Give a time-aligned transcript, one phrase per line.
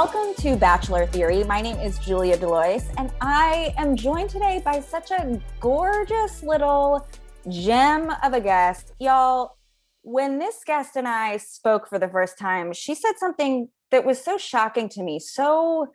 [0.00, 1.42] Welcome to Bachelor Theory.
[1.42, 7.04] My name is Julia Delois, and I am joined today by such a gorgeous little
[7.48, 8.92] gem of a guest.
[9.00, 9.56] Y'all,
[10.02, 14.22] when this guest and I spoke for the first time, she said something that was
[14.24, 15.88] so shocking to me, so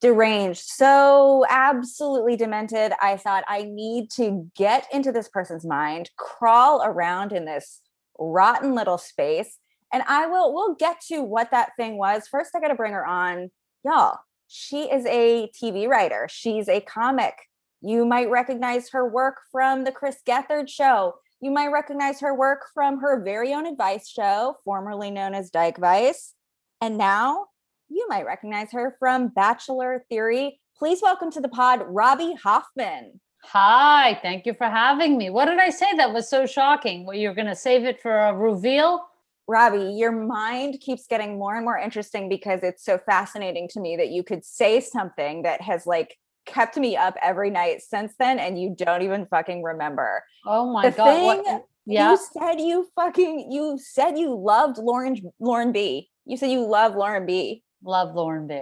[0.00, 2.94] deranged, so absolutely demented.
[3.00, 7.80] I thought I need to get into this person's mind, crawl around in this
[8.18, 9.60] rotten little space.
[9.92, 12.28] And I will we'll get to what that thing was.
[12.28, 13.50] First, I gotta bring her on.
[13.84, 14.18] Y'all,
[14.48, 16.26] she is a TV writer.
[16.30, 17.34] She's a comic.
[17.80, 21.14] You might recognize her work from the Chris Gethard show.
[21.40, 25.78] You might recognize her work from her very own advice show, formerly known as Dyke
[25.78, 26.34] Vice.
[26.80, 27.46] And now
[27.88, 30.58] you might recognize her from Bachelor Theory.
[30.76, 33.20] Please welcome to the pod, Robby Hoffman.
[33.44, 35.30] Hi, thank you for having me.
[35.30, 37.06] What did I say that was so shocking?
[37.06, 39.06] Well, you're going to save it for a reveal?
[39.48, 43.96] Robby, your mind keeps getting more and more interesting because it's so fascinating to me
[43.96, 46.16] that you could say something that has like
[46.46, 50.22] kept me up every night since then and you don't even fucking remember.
[50.44, 51.44] Oh my the god.
[51.44, 51.60] Thing.
[51.86, 52.12] Yeah.
[52.12, 56.10] You said you fucking you said you loved Lauren Lauren B.
[56.24, 57.62] You said you love Lauren B.
[57.84, 58.60] Love Lauren B.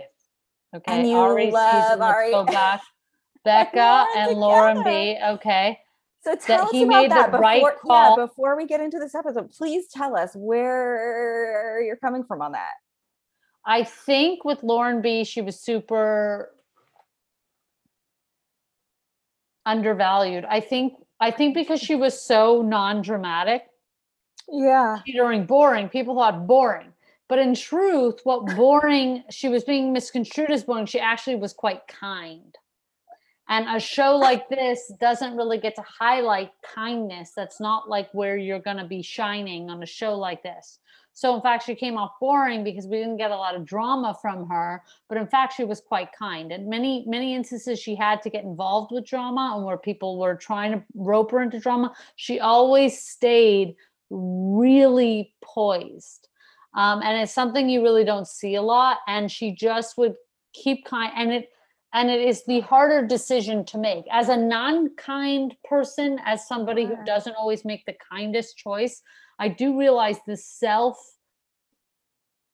[0.75, 0.93] Okay.
[0.93, 2.33] And you Arie love season, Arie.
[2.33, 2.81] Let's go back.
[3.45, 5.19] Becca and Lauren B.
[5.23, 5.79] Okay.
[6.25, 9.51] So tell that us about that before, right yeah, before we get into this episode.
[9.51, 12.73] Please tell us where you're coming from on that.
[13.67, 16.51] I think with Lauren B, she was super
[19.67, 20.47] undervalued.
[20.49, 23.63] I think I think because she was so non-dramatic.
[24.49, 24.99] Yeah.
[25.07, 26.93] During boring, people thought boring.
[27.29, 30.87] But in truth, what boring, she was being misconstrued as boring.
[30.87, 32.55] She actually was quite kind.
[33.49, 37.33] And a show like this doesn't really get to highlight kindness.
[37.37, 40.79] That's not like where you're going to be shining on a show like this.
[41.17, 44.19] So, in fact, she came off boring because we didn't get a lot of drama
[44.21, 44.83] from her.
[45.09, 46.51] But in fact, she was quite kind.
[46.51, 50.35] And many, many instances she had to get involved with drama and where people were
[50.35, 53.77] trying to rope her into drama, she always stayed
[54.11, 56.29] really poised.
[56.75, 58.99] Um, and it's something you really don't see a lot.
[59.07, 60.17] And she just would
[60.53, 61.13] keep kind.
[61.17, 61.51] And it,
[61.95, 64.05] and it is the harder decision to make.
[64.11, 69.03] As a non-kind person as somebody who doesn't always make the kindest choice
[69.39, 70.97] i do realize the self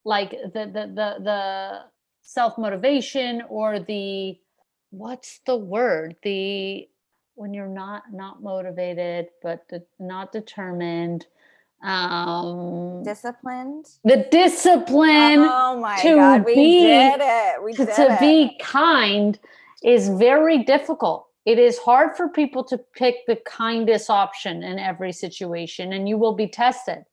[0.03, 1.79] like the the the, the
[2.21, 4.37] self motivation or the
[4.91, 6.15] what's the word?
[6.23, 6.87] The
[7.35, 9.65] when you're not not motivated but
[9.99, 11.25] not determined
[11.83, 13.87] um disciplined?
[14.03, 18.19] the discipline oh my to god we be, did it we to, did to it.
[18.19, 19.39] be kind
[19.83, 21.27] is very difficult.
[21.45, 26.17] It is hard for people to pick the kindest option in every situation and you
[26.17, 27.03] will be tested.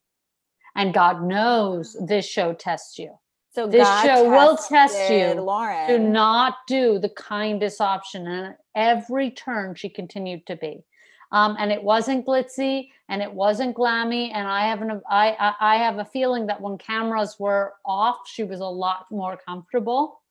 [0.76, 3.18] And god knows this show tests you.
[3.50, 5.40] So this god show will test you.
[5.40, 5.88] lauren.
[5.88, 10.84] To not do the kindest option and every turn she continued to be
[11.30, 15.76] um, and it wasn't glitzy and it wasn't glammy and i have an I, I
[15.76, 20.22] have a feeling that when cameras were off she was a lot more comfortable.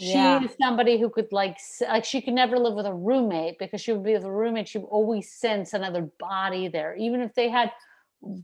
[0.00, 0.42] She yeah.
[0.42, 3.92] is somebody who could like like she could never live with a roommate because she
[3.92, 6.96] would be with a roommate she would always sense another body there.
[6.96, 7.70] Even if they had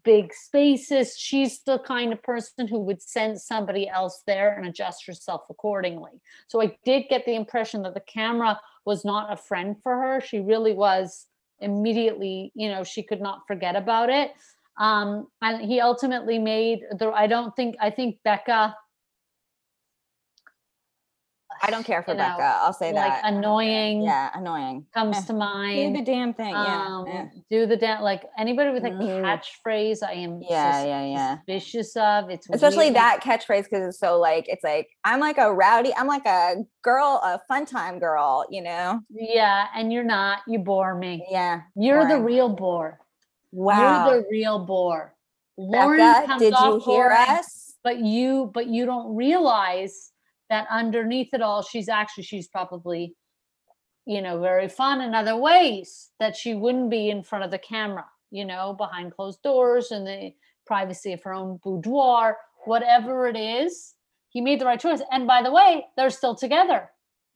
[0.04, 5.06] big spaces she's the kind of person who would sense somebody else there and adjust
[5.06, 6.20] herself accordingly.
[6.46, 10.20] So i did get the impression that the camera was not a friend for her.
[10.20, 11.26] She really was
[11.60, 14.32] immediately you know she could not forget about it.
[14.78, 18.74] Um and he ultimately made the i don't think i think becca
[21.62, 22.38] I don't care for Becca.
[22.38, 23.32] Know, I'll say like that.
[23.32, 24.02] Annoying.
[24.02, 24.86] Yeah, annoying.
[24.94, 25.22] Comes eh.
[25.22, 25.94] to mind.
[25.94, 26.54] Do the damn thing.
[26.54, 27.26] Um, yeah.
[27.50, 29.24] Do the damn like anybody with a mm-hmm.
[29.24, 30.02] catchphrase.
[30.02, 30.40] I am.
[30.48, 31.36] Yeah, yeah, yeah.
[31.38, 32.96] Suspicious of it's especially weird.
[32.96, 35.92] that catchphrase because it's so like it's like I'm like a rowdy.
[35.96, 38.46] I'm like a girl, a fun time girl.
[38.50, 39.00] You know.
[39.10, 40.40] Yeah, and you're not.
[40.46, 41.26] You bore me.
[41.30, 41.62] Yeah.
[41.76, 42.08] You're boring.
[42.08, 43.00] the real bore.
[43.52, 44.10] Wow.
[44.10, 45.14] You're the real bore.
[45.56, 47.74] Lauren Becca, did you hear boring, us?
[47.82, 50.09] But you, but you don't realize
[50.50, 53.14] that underneath it all she's actually she's probably
[54.06, 57.58] you know very fun in other ways that she wouldn't be in front of the
[57.58, 60.32] camera you know behind closed doors and the
[60.66, 63.94] privacy of her own boudoir whatever it is.
[64.28, 65.00] He made the right choice.
[65.10, 66.90] And by the way they're still together.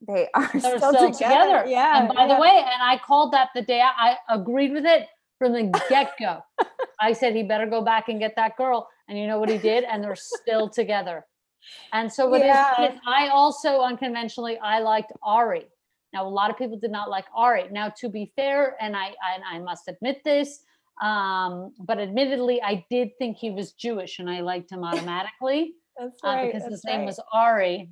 [0.07, 1.13] They are they're still, still together.
[1.13, 1.63] together.
[1.67, 2.35] yeah and by yeah.
[2.35, 5.07] the way and i called that the day i, I agreed with it
[5.39, 6.41] from the get-go.
[7.01, 8.87] I said he better go back and get that girl.
[9.07, 9.83] And you know what he did?
[9.83, 11.25] And they're still together
[11.93, 12.97] and so what yeah.
[13.05, 15.67] I also unconventionally I liked Arie.
[16.13, 17.69] Now a lot of people did not like Arie.
[17.71, 20.63] Now to be fair, and I I, I must admit this,
[21.01, 25.73] um, but admittedly I did think he was Jewish, and I liked him automatically.
[25.97, 26.43] That's right.
[26.43, 27.05] Uh, because that's his name right.
[27.05, 27.89] was Arie.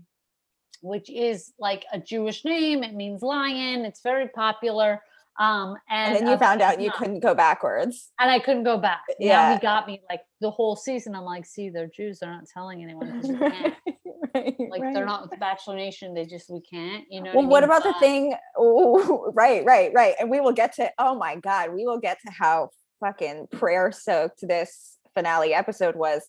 [0.82, 2.84] which is like a Jewish name.
[2.84, 3.86] It means lion.
[3.86, 5.02] It's very popular.
[5.40, 6.98] Um, and, And then you uh, found out you not.
[6.98, 8.12] couldn't go backwards.
[8.20, 9.02] and I couldn't go back.
[9.20, 9.54] Yeah, Yeah.
[9.56, 11.16] he got me like the whole season.
[11.16, 12.20] I'm like, see, they're Jews.
[12.20, 13.22] They're not telling anyone.
[13.40, 13.74] right,
[14.60, 14.94] Like right.
[14.94, 16.14] they're not with the Bachelor Nation.
[16.14, 17.06] They just we can't.
[17.10, 17.32] You know.
[17.34, 17.70] Well, what mean?
[17.70, 18.36] about the thing?
[18.62, 20.14] Ooh, right, right, right.
[20.20, 20.92] And we will get to.
[21.00, 22.70] Oh my God, we will get to how
[23.00, 26.22] fucking prayer soaked this finale episode was.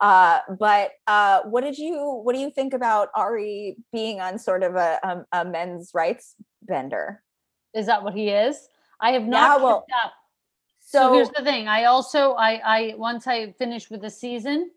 [0.00, 4.62] Uh, but uh, what did you what do you think about Arie being on sort
[4.62, 4.98] of a
[5.32, 7.22] a, a men's rights bender?
[7.76, 8.68] Is that what he is?
[9.00, 10.12] I have Yeah, not well, up.
[10.80, 11.68] So, here's the thing.
[11.68, 14.70] I also I I once I finish with the season,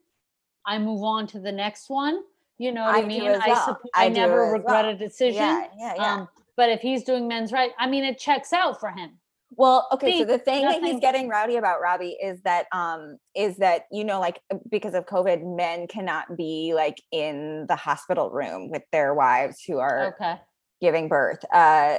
[0.66, 2.22] I move on to the next one.
[2.58, 3.26] You know what I, I mean?
[3.26, 3.68] as I well.
[3.68, 4.90] suppo- I I, never regret well.
[4.90, 5.36] a decision.
[5.36, 6.14] yeah, yeah, yeah.
[6.16, 9.20] Um, but if he's doing men's right, I mean, it checks out for him.
[9.52, 13.58] Well, okay, so the thing that he's getting rowdy about, Robby, is that um is
[13.58, 18.70] that you know like because of COVID, men cannot be like in the hospital room
[18.70, 20.40] with their wives who are Okay.
[20.82, 21.44] Giving birth.
[21.54, 21.98] Uh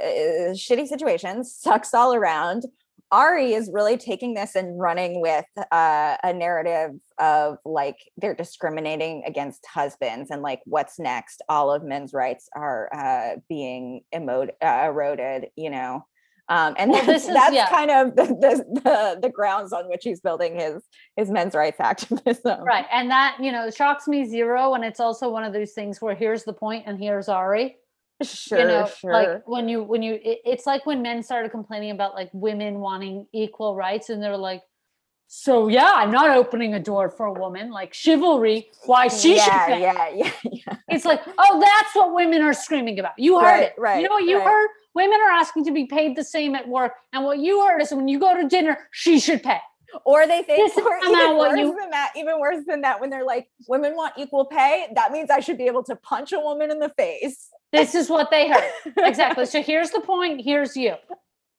[0.54, 2.64] shitty situations, sucks all around.
[3.12, 9.24] Arie is really taking this and running with uh, a narrative of like they're discriminating
[9.26, 11.42] against husbands and like what's next.
[11.48, 16.04] All of men's rights are uh, being emo- uh, eroded, you know.
[16.48, 17.68] Um, and Well, that's, this is- that's yeah.
[17.68, 20.84] kind of the, the, the the grounds on which he's building his
[21.16, 22.60] his men's rights activism.
[22.62, 22.86] Right.
[22.92, 24.74] And that, you know, shocks me zero.
[24.74, 27.76] And it's also one of those things where here's the point and here's Arie.
[28.22, 29.12] Sure, you know, sure.
[29.12, 32.80] like when you when you it, it's like when men started complaining about like women
[32.80, 34.62] wanting equal rights and they're like,
[35.26, 39.46] so yeah, I'm not opening a door for a woman, like chivalry, why she should
[39.46, 39.80] yeah, pay.
[39.80, 40.76] yeah, yeah, yeah.
[40.88, 43.12] It's like, oh, that's what women are screaming about.
[43.16, 43.74] You heard Right, it.
[43.78, 44.44] right, You know what you right.
[44.46, 44.68] heard?
[44.94, 46.92] Women are asking to be paid the same at work.
[47.12, 49.60] And what you heard is when you go to dinner, she should pay.
[50.04, 53.10] Or they think, or even what worse you- than that, even worse than that, when
[53.10, 56.38] they're like, women want equal pay, that means I should be able to punch a
[56.40, 57.48] woman in the face.
[57.72, 58.70] This is what they heard.
[58.98, 59.46] exactly.
[59.54, 60.42] So here's the point.
[60.44, 60.94] Here's you.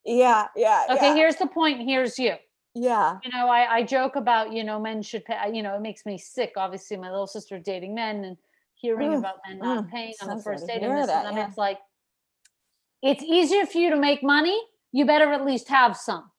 [0.05, 0.85] Yeah, yeah.
[0.89, 1.07] Okay.
[1.09, 1.81] yeah, Here's the point.
[1.87, 2.33] Here's you.
[2.73, 3.17] yeah.
[3.23, 6.05] you know, I, I joke about, you know, men should pay, you know, it makes
[6.05, 6.53] me sick.
[6.57, 8.37] Obviously, my little sister dating men and
[8.75, 11.27] hearing Mm, about men not mm, paying on the first date and this that, and
[11.27, 11.47] then yeah.
[11.47, 11.77] it's like,
[13.03, 14.59] it's easier for you to make money.
[14.91, 16.29] You better at least have some.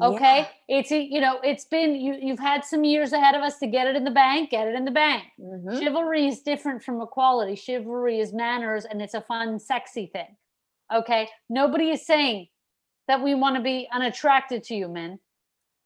[0.00, 0.48] Okay.
[0.68, 3.66] It's, e- you know, it's been, you, you've had some years ahead of us to
[3.66, 5.24] get it in the bank, get it in the bank.
[5.36, 5.46] Yeah.
[5.46, 5.82] Mhm.
[5.82, 7.56] Chivalry is different from equality.
[7.56, 10.36] Chivalry is manners and it's a fun, sexy thing.
[10.94, 11.28] Okay.
[11.48, 12.48] Nobody is saying
[13.08, 15.18] that we want to be unattracted to you, men.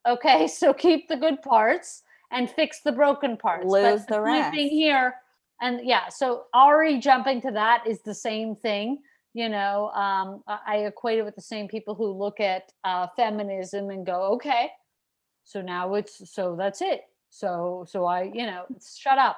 [0.06, 0.46] Okay.
[0.48, 3.64] So keep the good parts and fix the broken parts.
[3.66, 4.72] Lose but the point being rest.
[4.72, 5.14] here,
[5.62, 8.98] and yeah, so Arie jumping to that is the same thing.
[9.34, 13.90] You know, um, I equate it with the same people who look at uh, feminism
[13.90, 14.70] and go, okay,
[15.42, 17.02] so now it's so that's it.
[17.30, 18.64] So so I, you know,
[18.96, 19.36] shut up.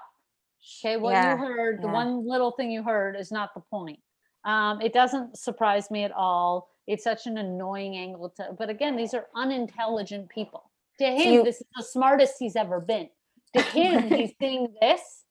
[0.84, 3.98] Okay, what Yeah, you heard, the one little thing you heard is not the point.
[4.44, 6.68] Um, it doesn't surprise me at all.
[6.86, 10.70] It's such an annoying angle to, but again, these are unintelligent people.
[10.98, 13.08] To him, you- this is the smartest he's ever been.
[13.54, 15.24] To him, he's seeing this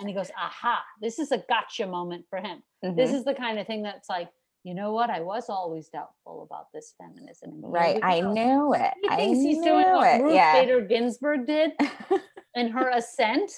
[0.00, 2.62] and he goes, aha, this is a gotcha moment for him.
[2.82, 3.14] This Mhm.
[3.14, 4.30] is the kind of thing that's like,
[4.64, 5.08] you know what?
[5.10, 7.50] I was always doubtful about this feminism.
[7.64, 8.00] and right.
[8.02, 8.92] I go." knew it.
[9.02, 10.22] He I thinks he's knew doing what it.
[10.22, 10.52] Ruth yeah.
[10.54, 11.72] Bader Ginsburg did
[12.54, 13.50] in her ascent.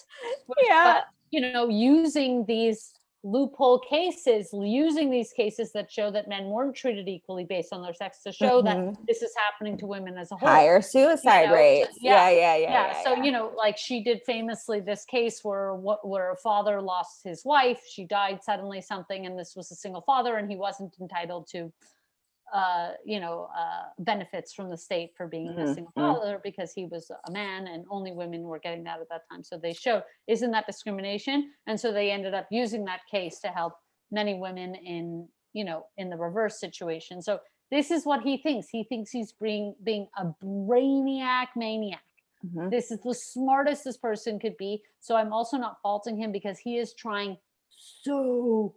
[0.46, 0.98] which, Yeah.
[0.98, 2.92] uh, you know, using these
[3.24, 7.94] loophole cases, using these cases that show that men weren't treated equally based on their
[7.94, 8.96] sex to show that Mhm.
[9.06, 10.48] this is happening to women as a whole.
[10.48, 11.98] Higher suicide know, so- rates.
[12.00, 12.70] yeah, Yeah, yeah, yeah.
[12.98, 16.82] yeah, so you know like she did famously this case where what where a father
[16.82, 20.56] lost his wife she died suddenly something and this was a single father and he
[20.56, 21.72] wasn't entitled to
[22.52, 26.14] uh you know uh benefits from the state for being a Mhm, single mhm.
[26.14, 29.42] father because he was a man and only women were getting that at that time
[29.42, 33.48] so they showed isn't that discrimination and so they ended up using that case to
[33.48, 33.74] help
[34.10, 37.40] many women in you know in the reverse situation so
[37.70, 42.02] this is what he thinks he thinks he's being being a brainiac maniac
[42.44, 42.70] Mhm.
[42.70, 44.82] this is the smartest this person could be.
[45.00, 47.36] So I'm also not faulting him because he is trying
[47.70, 48.74] so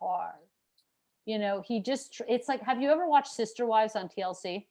[0.00, 0.47] hard.
[1.28, 4.64] You know, he just it's like, have you ever watched Sister Wives on TLC?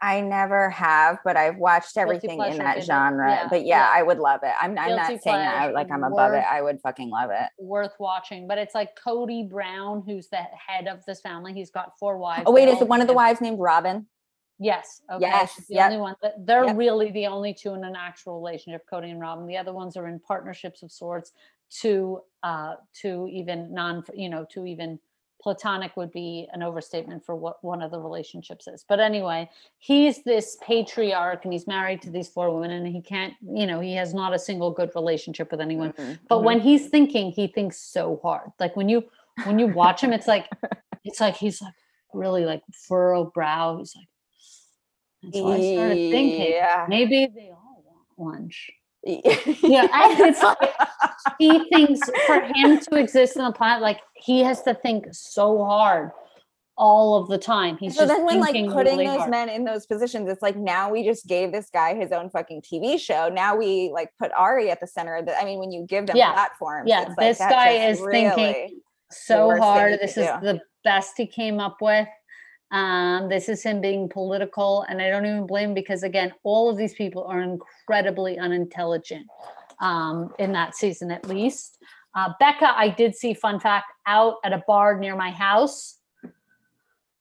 [0.00, 3.30] I never have, but I've watched everything in that genre.
[3.30, 3.90] Yeah, But yeah, yeah.
[3.92, 4.52] I would love it.
[4.58, 6.42] I'm, I'm not saying that like I'm above it.
[6.50, 7.50] I would fucking love it.
[7.58, 8.48] Worth watching.
[8.48, 11.52] But it's like Cody Brown, who's the head of this family.
[11.52, 12.44] He's got four wives.
[12.46, 14.06] Oh wait, is one of the wives named Robin?
[14.58, 15.02] Yes.
[15.12, 15.26] Okay.
[15.26, 15.90] Yes, She's the yep.
[15.90, 16.14] only one.
[16.38, 16.76] They're Yep.
[16.78, 19.46] really the only two in an actual relationship, Cody and Robin.
[19.46, 21.32] The other ones are in partnerships of sorts.
[21.80, 24.98] To uh, to even non, you know, to even
[25.44, 28.82] platonic would be an overstatement for what one of the relationships is.
[28.88, 29.48] But anyway,
[29.78, 33.78] he's this patriarch and he's married to these four women, and he can't, you know,
[33.78, 35.92] he has not a single good relationship with anyone.
[35.92, 36.44] Mhm, But mhm.
[36.44, 38.50] when he's thinking, he thinks so hard.
[38.58, 39.04] Like when you
[39.44, 40.48] when you watch him, it's like
[41.04, 41.74] it's like he's like
[42.14, 43.76] really like furrowed brow.
[43.78, 44.08] He's like,
[45.22, 46.86] and so I started thinking Yeah.
[46.88, 47.84] maybe they all
[48.16, 48.70] want lunch.
[49.06, 49.86] Yeah.
[49.92, 50.72] it's like
[51.38, 55.64] he thinks for him to exist on the planet, like he has to think so
[55.64, 56.10] hard
[56.76, 57.76] all of the time.
[57.76, 59.30] He's so just then when like putting really those hard.
[59.30, 62.62] men in those positions it's like now we just gave this guy his own fucking
[62.62, 65.70] tv show now we like put arie at the center of the i mean when
[65.70, 66.32] you give them Yeah.
[66.32, 68.80] platforms Yeah, it's like, this guy is thinking-
[69.10, 70.00] so hard.
[70.00, 70.40] This is do.
[70.42, 72.08] the best he came up with.
[72.70, 76.76] Um, this is him being political, and I don't even blame because again, all of
[76.76, 79.26] these people are incredibly unintelligent.
[79.80, 81.78] Um, in that season, at least.
[82.14, 83.34] Uh, Becca, I did see.
[83.34, 85.98] Fun fact: out at a bar near my house.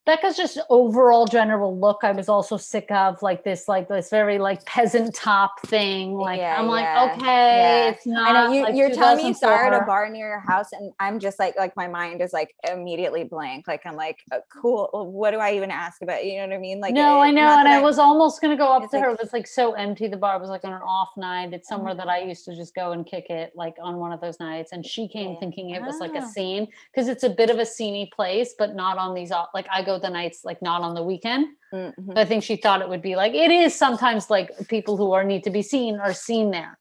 [0.06, 2.00] Becca's just overall general look.
[2.04, 6.16] I was also sick of like this, like this very like peasant top thing.
[6.16, 7.90] Like Yeah, I'm like, okay, yeah.
[7.92, 8.36] it's not.
[8.36, 10.40] I know you, like you're telling me you saw her at a bar near your
[10.42, 13.66] house, and I'm just like, like my mind is like immediately blank.
[13.66, 14.90] Like I'm like, uh, cool.
[14.92, 16.26] What do I even ask about?
[16.26, 16.82] You know what I mean?
[16.82, 19.08] Like, no, it- I know, and I was almost gonna go up to her.
[19.12, 20.08] like- It was like so empty.
[20.10, 21.54] The bar was like on an off night.
[21.54, 24.12] It's Oh somewhere that I used to just go and kick it, like on one
[24.12, 24.74] of those nights.
[24.74, 25.40] And she came Yeah.
[25.40, 26.28] thinking it was like a Ah.
[26.28, 29.32] scene because it's a bit of a sceney place, but not on these.
[29.32, 31.48] off- Like I go the nights like not on the weekend.
[31.74, 31.94] Mhm.
[31.98, 35.12] But I think she thought it would be like it is sometimes like people who
[35.14, 36.78] are need to be seen are seen there.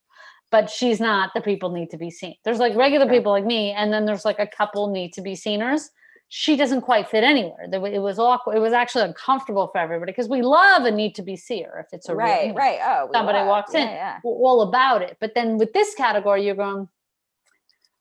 [0.51, 2.35] But she's not the people need to be seen.
[2.45, 3.15] There's like regular Right.
[3.17, 5.89] people like me, and then there's like a couple need to be seeners.
[6.29, 7.69] She doesn't quite fit anywhere.
[7.71, 8.57] It was awkward.
[8.57, 11.93] It was actually uncomfortable for everybody because we love a need to be seer if
[11.93, 12.79] it's a right, know, right.
[12.83, 13.49] Oh, somebody love.
[13.49, 13.87] walks in.
[13.87, 14.19] Yeah, yeah.
[14.25, 15.19] all about it.
[15.21, 16.89] But then with this category, you're going.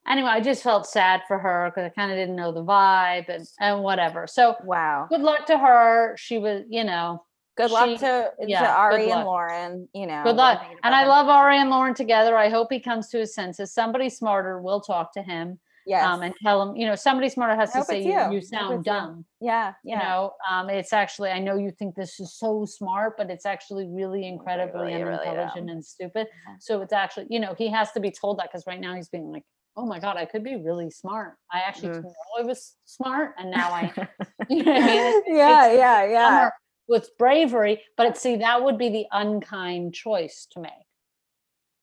[0.07, 3.29] Anyway, I just felt sad for her because I kind of didn't know the vibe
[3.29, 4.25] and, and whatever.
[4.27, 5.07] So Wow.
[5.09, 6.15] good luck to her.
[6.17, 7.23] She was, you know,
[7.57, 9.17] Good luck to, yeah, to Arie luck.
[9.17, 9.89] and Lauren.
[9.93, 10.63] You know, Good luck.
[10.83, 12.35] And I love Arie and Lauren together.
[12.35, 13.73] I hope he comes to his senses.
[13.73, 16.03] Somebody smarter will talk to him Yes.
[16.05, 18.31] um, and tell him, you know, somebody smarter has I to say you, you.
[18.35, 18.93] You sound it's you.
[18.93, 19.25] dumb.
[19.39, 19.73] yeah.
[19.83, 19.99] You Yeah.
[19.99, 23.87] know, um, it's actually, I know you think this is so smart, but it's actually
[23.87, 25.69] really incredibly really, really unintelligent dumb.
[25.69, 26.27] and stupid.
[26.47, 26.55] Yeah.
[26.59, 29.09] So it's actually, you know, he has to be told that because right now he's
[29.09, 29.43] being like,
[29.77, 31.35] oh my God, I could be really smart.
[31.51, 31.93] I actually Mhm.
[31.93, 33.35] didn't know I was smart.
[33.37, 33.83] And now I,
[34.49, 35.23] you know I mean?
[35.37, 36.49] Yeah, it's yeah, yeah.
[36.87, 40.71] with bravery, but see, that would be the unkind choice to make.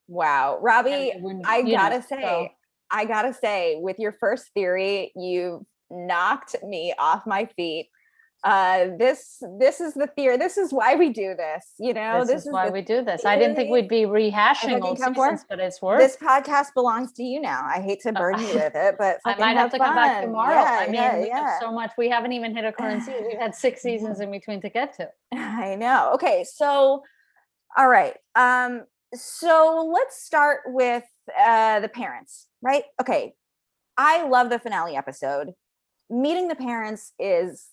[0.07, 2.54] Wow, Robby, wouldn't- I gotta so- say,
[2.90, 7.90] I gotta say, with your first theory, you knocked me off my feet.
[8.45, 10.37] Uh, this this is the theory.
[10.37, 11.73] This is why we do this.
[11.78, 13.25] You know, this, is, why the, we do this.
[13.25, 15.99] I didn't think we'd be rehashing old seasons, but it's worth.
[15.99, 17.64] this podcast belongs to you now.
[17.66, 20.23] I hate to Oh, burden you with it, but I might have to come back
[20.23, 20.54] tomorrow.
[20.54, 21.59] Yeah, I mean, yeah, we have yeah.
[21.59, 21.90] so much.
[21.99, 23.25] We haven't even hit a current season.
[23.28, 25.09] We've had six seasons in between to get to.
[25.33, 26.12] I know.
[26.14, 27.02] Okay, so
[27.76, 28.14] all right.
[28.37, 31.04] Um so let's start with
[31.37, 32.85] uh the parents, right?
[33.00, 33.35] Okay.
[33.97, 35.54] I love the finale episode.
[36.09, 37.66] Meeting the parents is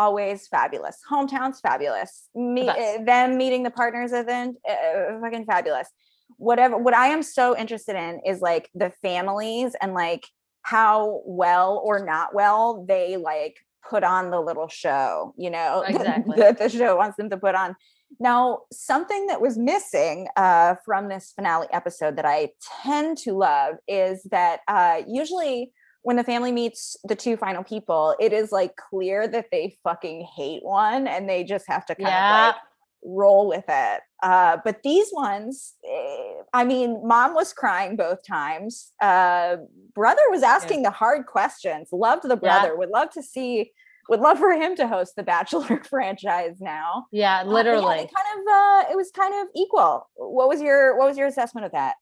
[0.00, 0.96] always fabulous.
[1.10, 2.28] Hometown's fabulous.
[2.34, 2.78] Me, best.
[3.00, 5.88] uh, them meeting the partners at the end, uh, fucking fabulous.
[6.36, 6.76] Whatever.
[6.78, 10.24] What I am so interested in is like the families and like
[10.62, 13.56] how well or not well they like
[13.88, 15.34] put on the little show.
[15.36, 16.36] You know, that- Exactly.
[16.36, 17.76] that the show wants them to put on.
[18.18, 18.42] Now,
[18.72, 22.50] something that was missing uh, from this finale episode that I
[22.82, 28.16] tend to love is that uh, usually when the family meets the two final people,
[28.18, 32.08] it is like clear that they fucking hate one and they just have to kind
[32.08, 32.24] Yeah.
[32.48, 32.62] of like
[33.04, 34.00] roll with it.
[34.22, 38.92] Uh, but these ones, eh, I mean, mom was crying both times.
[39.00, 39.56] Uh,
[39.94, 41.88] brother was asking the hard questions.
[41.92, 42.34] Loved the Yeah.
[42.36, 42.76] brother.
[42.76, 43.72] Would love to see.
[44.08, 47.06] Would love for him to host the Bachelor franchise now.
[47.12, 47.96] Yeah, Uh, yeah, literally.
[48.00, 50.08] it kind of uh, it was kind of equal.
[50.16, 51.94] What was your what was your assessment of that?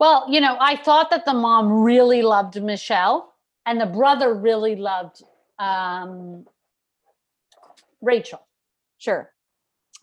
[0.00, 3.34] Well, you know, I thought that the mom really loved Michelle
[3.66, 5.22] and the brother really loved
[5.58, 6.46] um,
[8.00, 8.46] Rachael.
[8.96, 9.30] Sure.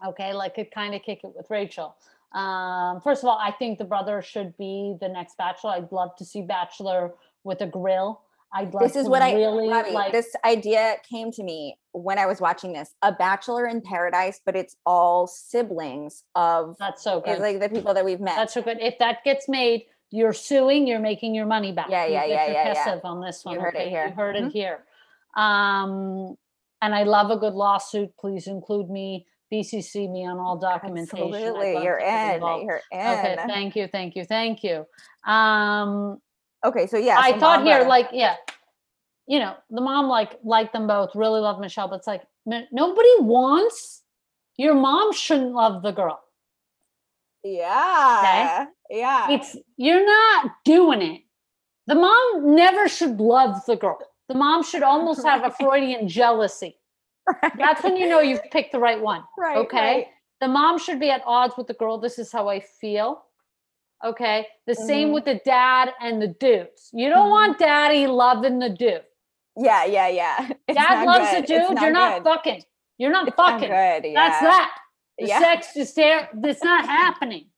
[0.06, 1.96] Okay, like could kind of kick it with Rachael.
[2.34, 5.72] Um, first of all, I think the brother should be the next Bachelor.
[5.72, 8.22] I'd love to see Bachelor with a grill.
[8.54, 10.12] I'd love This is what I really Robby, like.
[10.12, 12.94] this idea came to me when I was watching this.
[13.02, 17.40] A Bachelor in Paradise, but it's all siblings of That's so good.
[17.40, 18.36] like the people that we've met.
[18.36, 18.80] That's so good.
[18.80, 21.88] If that gets made, you're suing, you're making your money back.
[21.90, 23.00] Yeah, yeah, yeah, yeah, yeah.
[23.04, 23.90] On this one, You heard it okay?
[23.90, 24.08] here.
[24.08, 24.48] You heard Mhm.
[24.48, 24.86] it here.
[25.36, 26.38] Um,
[26.82, 28.16] and I love a good lawsuit.
[28.18, 29.26] Please include me.
[29.52, 31.34] BCC me on all documentation.
[31.34, 32.42] Absolutely, you're in.
[32.42, 33.00] You're in.
[33.00, 34.86] Okay, Okay, thank you, thank you, thank you.
[35.26, 36.22] Um,
[36.88, 38.36] so yeah, I so thought here, like, yeah,
[39.28, 43.10] you know, the mom like liked them both, really loved Michelle, but it's like nobody
[43.20, 44.04] wants.
[44.58, 46.20] Your mom shouldn't love the girl.
[48.24, 49.32] yeah, yeah.
[49.32, 51.22] It's you're not doing it.
[51.86, 54.00] The mom never should love the girl.
[54.28, 56.78] The mom should almost have a Freudian jealousy.
[57.42, 57.52] Right.
[57.58, 59.24] That's when you know you've picked the right one.
[59.38, 59.58] right.
[59.58, 59.78] okay.
[59.78, 60.06] right.
[60.42, 61.98] The mom should be at odds with the girl.
[61.98, 63.24] This is how I feel.
[64.06, 64.48] Okay.
[64.68, 65.14] The same Mhm.
[65.14, 66.90] with the dad and the dudes.
[66.94, 67.32] You don't Mhm.
[67.32, 69.04] want daddy loving the dude.
[69.56, 70.50] Yeah, yeah, yeah.
[70.68, 71.44] It's Dad loves good.
[71.44, 71.72] the dude.
[71.72, 72.30] It's You're not good.
[72.32, 72.64] fucking.
[73.00, 73.70] You're not It's not fucking.
[73.70, 74.06] good.
[74.12, 74.14] Yeah.
[74.14, 74.78] That's that.
[75.18, 75.40] The Yeah.
[75.40, 76.30] sex is there.
[76.44, 77.50] It's not happening.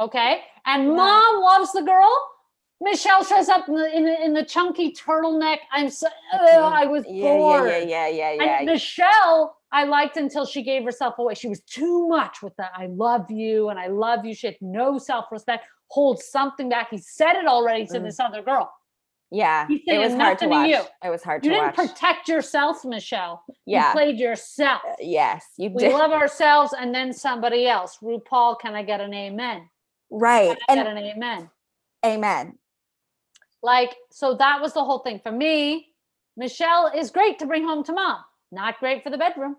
[0.00, 0.44] Okay.
[0.64, 2.30] And mom loves the girl.
[2.80, 5.58] Michelle shows up in the in the, in the chunky turtleneck.
[5.72, 7.68] I'm so ugh, I was Yeah, bored.
[7.70, 8.56] yeah, yeah, yeah, yeah, yeah.
[8.58, 11.34] And Michelle, I liked until she gave herself away.
[11.34, 12.72] She was too much with that.
[12.74, 14.34] I love you and I love you.
[14.34, 15.66] She had no self respect.
[15.88, 16.88] Hold something back.
[16.90, 18.04] He said it already to Mm.
[18.04, 18.72] this other girl.
[19.30, 19.66] yeah.
[19.68, 20.68] He's It was hard to watch.
[20.70, 20.80] you.
[21.04, 21.88] It was hard You to didn't watch.
[21.88, 23.44] protect yourself, Michelle.
[23.66, 23.88] yeah.
[23.88, 24.80] You played yourself.
[24.88, 25.92] Uh, yes, you We did.
[25.92, 27.98] love ourselves and then somebody else.
[28.02, 29.68] RuPaul, can I get an amen?
[30.10, 30.56] right.
[30.56, 31.50] Can I And get an amen?
[32.04, 32.58] amen.
[33.62, 35.18] Like, so that was the whole thing.
[35.20, 35.88] For me,
[36.36, 38.18] Michelle is great to bring home to mom,
[38.52, 39.56] not great for the bedroom.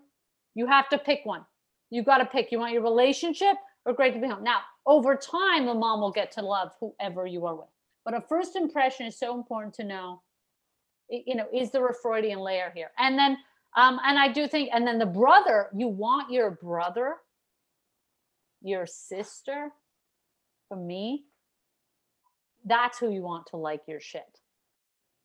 [0.58, 1.42] You have to pick one.
[1.88, 2.50] You got to pick.
[2.50, 4.42] You want your relationship or great to be home.
[4.42, 7.68] Now, over time, the mom will get to love whoever you are with.
[8.04, 10.20] But a first impression is so important to know.
[11.08, 12.90] You know, is there a Freudian layer here?
[12.98, 13.38] And then,
[13.76, 17.18] um, and I do think, and then the brother, you want your brother,
[18.60, 19.70] your sister,
[20.66, 21.26] for me,
[22.64, 24.40] that's who you want to like your shit.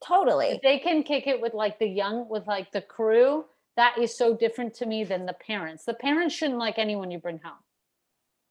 [0.05, 0.49] Totally.
[0.49, 4.15] If they can kick it with like the young, with like the crew, that is
[4.15, 5.85] so different to me than the parents.
[5.85, 7.53] The parents shouldn't like anyone you bring home.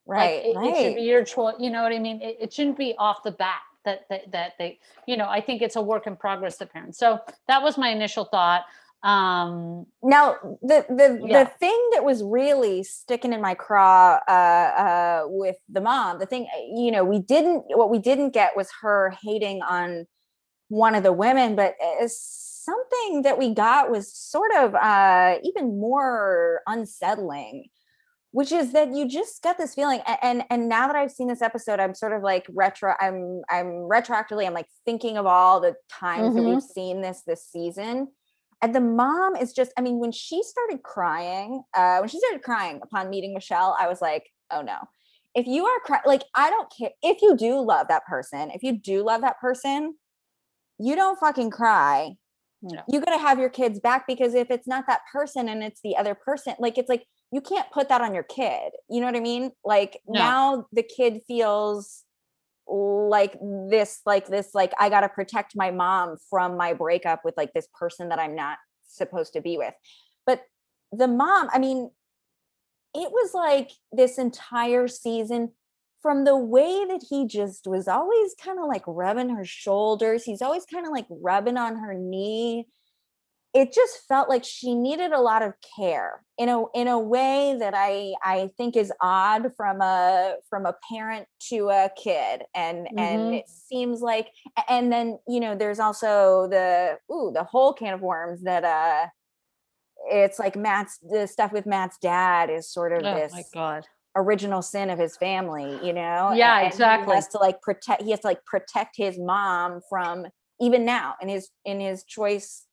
[0.07, 0.47] Like, Right.
[0.47, 1.55] it, it should be your choice.
[1.61, 2.21] You know what I mean?
[2.21, 4.81] It, it shouldn't be off the bat that, that that they.
[5.07, 6.57] You know, I think it's a work in progress.
[6.57, 6.99] The parents.
[6.99, 8.64] So that was my initial thought.
[9.05, 11.45] Um, Now, the the Yeah.
[11.45, 16.27] the thing that was really sticking in my craw uh, uh, with the mom, the
[16.27, 20.07] thing you know, we didn't what we didn't get was her hating on
[20.68, 22.03] one of the women, but uh,
[22.64, 27.66] something that we got was sort of uh, even more unsettling.
[28.35, 31.29] Which is that you just get this feeling, a- and and now that I've seen
[31.29, 32.94] this episode, I'm sort of like retro.
[32.98, 34.46] I'm I'm retroactively.
[34.46, 36.55] I'm like thinking of all the times that Mhm.
[36.55, 38.09] we've seen this this season,
[38.62, 39.70] and the mom is just.
[39.77, 43.87] I mean, when she started crying, uh, when she started crying upon meeting Michelle, I
[43.87, 44.79] was like, oh no.
[45.35, 48.51] If you are crying, like I don't care if you do love that person.
[48.51, 49.94] If you do love that person,
[50.79, 52.12] you don't fucking cry
[52.62, 52.83] no.
[52.88, 55.81] you got to have your kids back because if it's not that person and it's
[55.83, 59.07] the other person like it's like you can't put that on your kid you know
[59.07, 60.18] what i mean like No.
[60.18, 62.05] now the kid feels
[62.66, 63.37] like
[63.68, 67.53] this like this like i got to protect my mom from my breakup with like
[67.53, 69.75] this person that i'm not supposed to be with
[70.27, 70.42] but
[70.92, 71.90] the mom i mean
[72.94, 75.53] it was like this entire season
[76.03, 80.43] from the way that he just was always kind of like rubbing her shoulders he's
[80.43, 82.67] always kind of like rubbing on her knee
[83.55, 87.55] it just felt like she needed a lot of care in a in a way
[87.59, 92.88] that i i think is odd from a from a parent to a kid and
[92.97, 93.35] and Mhm.
[93.35, 94.29] it seems like
[94.69, 99.07] and then you know there's also the ooh the whole can of worms that uh
[100.11, 103.87] it's like matt's the stuff with matt's dad is sort of Oh this my god.
[104.16, 106.33] Original sin of his family, you know?
[106.35, 107.12] Yeah, and exactly.
[107.12, 110.27] He has to like protect he has to like protect his mom from
[110.61, 112.66] even now in his in his choice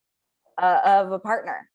[0.61, 1.69] uh, of a partner.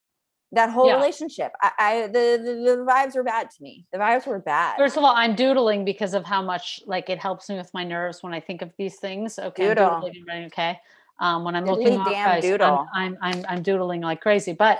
[0.52, 0.96] That whole Yeah.
[0.96, 1.50] relationship.
[1.60, 3.86] I, I the, the the vibes were bad to me.
[3.92, 4.76] The vibes were bad.
[4.76, 7.82] First of all, I'm doodling because of how much like it helps me with my
[7.82, 9.38] nerves when I think of these things.
[9.38, 10.00] Okay, I'm Doodle.
[10.12, 10.78] doodling, okay.
[11.20, 12.86] Um, when I'm Diddly looking off, damn guys, I'm- doodle.
[12.94, 14.52] I'm, I'm I'm doodling like crazy.
[14.52, 14.78] But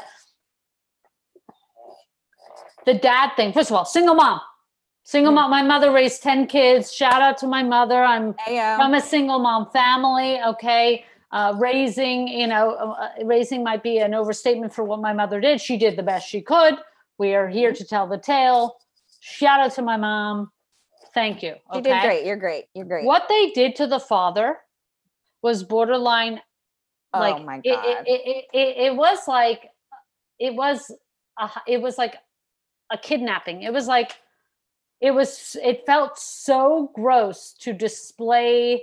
[2.87, 4.41] the dad thing, first of all, single mom,
[5.05, 5.51] single mom.
[5.51, 6.93] My mother raised ten kids.
[6.93, 8.03] Shout out to my mother.
[8.03, 8.77] I'm Ayo.
[8.77, 10.41] from a single mom family.
[10.43, 11.05] Okay.
[11.31, 15.41] Uh, raising, you know, uh, uh, raising might be an overstatement for what my mother
[15.41, 15.61] did.
[15.61, 16.75] She did the best she could.
[17.19, 17.79] We are here Mm-hmm.
[17.79, 18.77] to tell the tale.
[19.21, 20.51] Shout out to my mom.
[21.13, 21.55] Thank you.
[21.73, 22.25] You did great.
[22.25, 22.67] You're great.
[22.75, 23.05] You're great.
[23.05, 24.59] What they did to the father
[25.43, 26.41] was borderline.
[27.13, 27.65] Oh like my God.
[27.65, 29.71] It, it, it, it, was like
[30.39, 30.91] it was
[31.41, 32.17] a, it was like
[32.93, 33.63] a kidnapping.
[33.63, 34.13] It was like
[35.05, 38.83] it was it felt so gross to display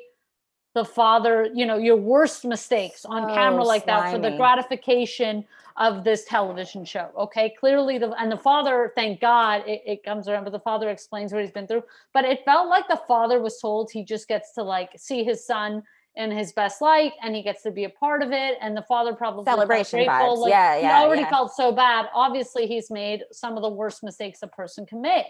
[0.75, 5.43] the father, you know, your worst mistakes on camera like that for the gratification
[5.77, 7.09] of this television show.
[7.17, 7.55] Okay.
[7.59, 11.33] Clearly the and the father, thank God it, it comes around, but the father explains
[11.33, 11.83] what he's been through.
[12.13, 15.43] But it felt like the father was told he just gets to like see his
[15.43, 15.81] son
[16.15, 18.59] in his best light and he gets to be a part of it.
[18.61, 20.41] And the father probably felt Celebration grateful, vibes.
[20.41, 21.29] like, Yeah, he yeah, already yeah.
[21.29, 22.05] felt so bad.
[22.13, 25.25] Obviously, he's made some of the worst mistakes a person can make.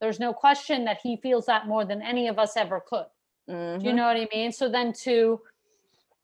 [0.00, 3.06] There's no question that he feels that more than any of us ever could.
[3.46, 3.58] Do you
[3.92, 3.94] Mhm.
[3.96, 4.52] know what I mean?
[4.52, 5.40] So then to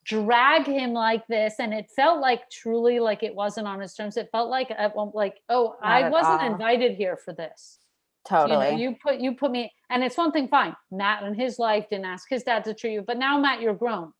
[0.04, 4.16] drag him like this and it felt like truly like it wasn't on his terms
[4.16, 6.52] it felt like at one like oh Not i wasn't all.
[6.52, 7.80] invited here for this
[8.24, 8.66] Totally.
[8.66, 11.58] you, know, you put you put me and it's one thing fine matt in his
[11.58, 14.12] life didn't ask his dad to treat you but now matt you're grown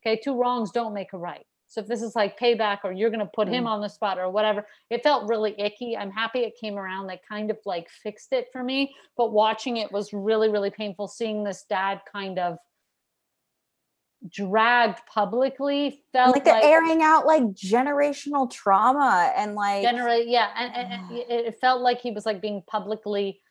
[0.00, 3.08] okay two wrongs don't make a right so if this is like payback or you're
[3.08, 3.68] going to put him Mm.
[3.68, 7.20] on the spot or whatever it felt really icky i'm happy it came around they
[7.28, 11.44] kind of like fixed it for me but watching it was really really painful seeing
[11.44, 12.58] this dad kind of
[14.28, 20.50] dragged publicly And, felt like they're airing out like generational trauma and like generate yeah
[20.56, 23.41] and, and, and it felt like he was like being publicly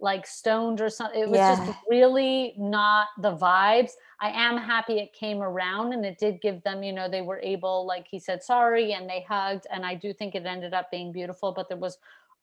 [0.00, 1.56] like stoned or something it was Yeah.
[1.56, 3.92] just really not the vibes.
[4.20, 7.40] I am happy it came around and it did give them you know they were
[7.42, 10.90] able like he said sorry and they hugged and i do think it ended up
[10.90, 11.98] being beautiful but there was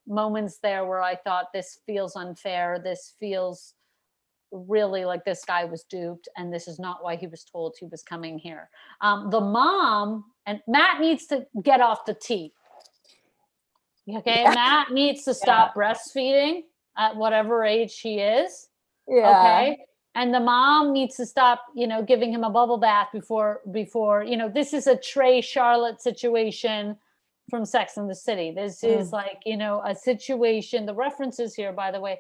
[0.08, 2.80] moments there where i thought this feels unfair.
[2.84, 3.74] This feels
[4.52, 7.86] really like this guy was duped and this is not why he was told he
[7.88, 8.70] was coming here.
[9.02, 12.54] Um, the mom and matt needs to get off the tea
[14.16, 14.44] okay?
[14.44, 14.54] Yeah.
[14.54, 16.62] matt needs to stop breastfeeding
[16.98, 18.70] at whatever age she is
[19.08, 19.30] yeah.
[19.30, 19.86] okay?
[20.16, 24.24] And the mom needs to stop you know giving him a bubble bath before before
[24.24, 26.98] you know this is a trey charlotte situation
[27.50, 28.52] from sex in the city.
[28.52, 29.14] This is mm.
[29.14, 32.20] like you know a situation the references here by the way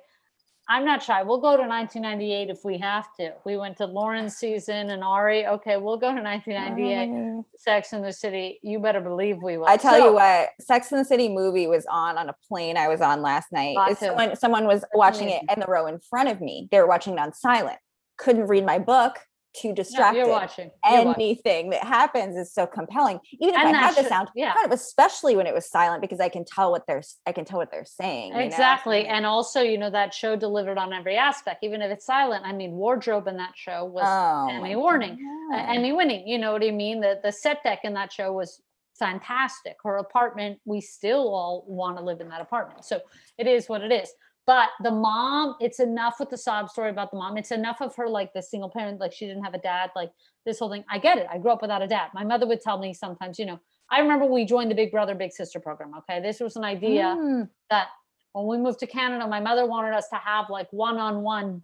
[0.69, 4.35] i'm not shy we'll go to 1998 if we have to we went to lauren's
[4.35, 7.45] season and arie okay we'll go to 1998 Mm.
[7.57, 10.91] sex in the city you better believe we will I tell So- you what, Sex
[10.91, 13.75] and the City movie was on on a plane I was on last night.
[13.75, 14.07] Got It's to.
[14.07, 16.67] Someone, someone was watching it in the row in front of me.
[16.71, 17.77] They were watching it on silent.
[18.17, 19.19] Couldn't read my book.
[19.57, 20.17] Too No, distracted.
[20.19, 21.21] you're watching You're watching.
[21.23, 23.19] Anything that happens is so compelling.
[23.41, 24.53] Even if And I that had the sound, yeah.
[24.53, 27.43] kind of especially when it was silent because I can tell what they're I can
[27.45, 28.33] tell what they're saying.
[28.33, 28.45] you know?
[28.45, 29.07] Exactly.
[29.07, 32.45] And also, you know, that show delivered on every aspect, even if it's silent.
[32.45, 35.17] I mean, wardrobe in that show was Oh, Emmy my warning,
[35.53, 36.27] uh, Emmy winning.
[36.27, 36.99] You know what I mean?
[37.01, 38.61] The the set deck in that show was
[38.99, 39.75] fantastic.
[39.83, 42.83] Her apartment, we still all want to live in that apartment.
[42.85, 42.99] So
[43.37, 44.09] it is what it is.
[44.47, 47.35] But the mom, it's enough with the sob story about the mom.
[47.37, 50.09] It's enough of her like the single parent, like she didn't have a dad, like
[50.45, 50.85] this whole thing.
[50.89, 51.27] I get it.
[51.29, 52.11] I grew up without a dad.
[52.13, 53.59] My mother would tell me sometimes, you know,
[53.91, 55.91] I remember we joined the Big Brother Big Sister program.
[55.99, 56.21] Okay.
[56.21, 57.49] This was an idea Mm.
[57.69, 57.89] that
[58.31, 61.63] when we moved to Canada, my mother wanted us to have like one on one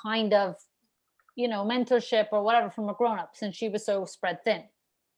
[0.00, 0.54] kind of,
[1.34, 4.62] you know, mentorship or whatever from a grown up since she was so spread thin.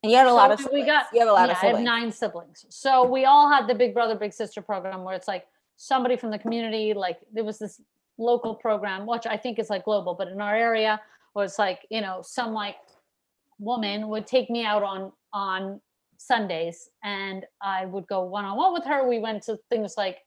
[0.03, 1.63] And you had a lot So of we got you have a lot yeah, of
[1.63, 2.65] I have nine siblings.
[2.71, 6.31] So we all had the Big Brother Big Sister program where it's like somebody from
[6.31, 7.81] the community, like there was this
[8.19, 11.01] local program, which I think is like global, but in our area
[11.35, 12.77] was like, you know, some like
[13.59, 15.81] woman would take me out on on
[16.19, 19.09] Sundays and I would go one on one with her.
[19.09, 20.19] We went to things like,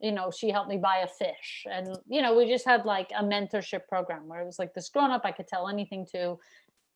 [0.00, 1.66] you know, she helped me buy a fish.
[1.70, 4.88] And, you know, we just had like a mentorship program where it was like this
[4.88, 6.38] grown up I could tell anything to,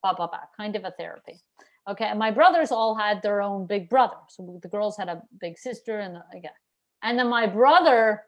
[0.02, 1.40] blah, blah, blah, kind of a therapy.
[1.88, 2.06] Okay.
[2.06, 4.16] And my brothers all had their own big brother.
[4.28, 6.50] So the girls had a big sister and again.
[7.06, 8.24] And then my brother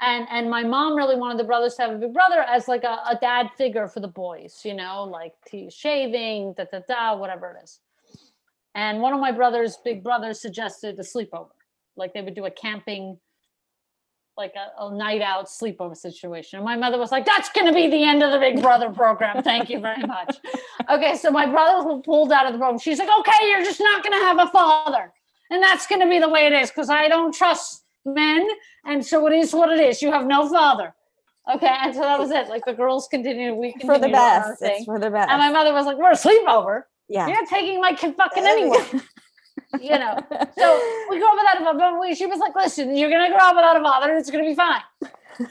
[0.00, 2.82] and and my mom really wanted the brothers to have a big brother as like
[2.82, 7.16] a, a dad figure for the boys, you know, like tea shaving, da da da,
[7.16, 7.78] whatever it is.
[8.74, 11.50] And one of my brothers, big brothers, suggested a sleepover.
[11.96, 13.18] Like they would do a camping,
[14.36, 16.58] like a, a night out sleepover situation.
[16.58, 18.90] And my mother was like, that's going to be the end of the Big Brother
[18.90, 19.42] program.
[19.42, 20.38] Thank you very much.
[20.90, 22.78] okay, so my brother was pulled out of the program.
[22.78, 25.12] She's like, okay, you're just not going to have a father.
[25.50, 28.46] And that's going to be the way it is because I don't trust men.
[28.84, 30.00] And so it is what it is.
[30.00, 30.94] You have no father.
[31.52, 32.48] Okay, and so that was it.
[32.48, 34.62] Like the girls continued, we for the continued on our best.
[34.62, 35.30] It's for the best.
[35.30, 36.82] And my mother was like, we're a sleepover.
[37.08, 37.26] yeah.
[37.26, 38.86] You're not taking my kid fucking anywhere.
[39.80, 40.18] you know.
[40.56, 41.78] So we grew up without a father.
[41.78, 44.44] But we, she was like, listen, you're gonna grow up without a father, it's gonna
[44.44, 44.82] be fine.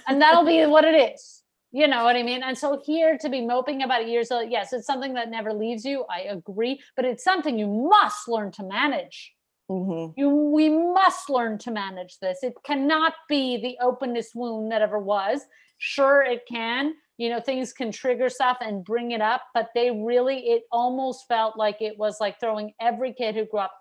[0.08, 1.42] And that'll be what it is.
[1.72, 2.44] You know what I mean?
[2.44, 5.54] And so here to be moping about it years old, yes, it's something that never
[5.54, 6.06] leaves you.
[6.10, 9.34] I agree, but it's something you must learn to manage.
[9.70, 10.14] Mhm.
[10.18, 12.44] You we must learn to manage this.
[12.44, 15.46] It cannot be the openness wound that ever was.
[15.78, 16.96] Sure, it can.
[17.18, 21.28] You know, things can trigger stuff and bring it up, but they really, it almost
[21.28, 23.74] felt like it was like throwing every kid who grew up,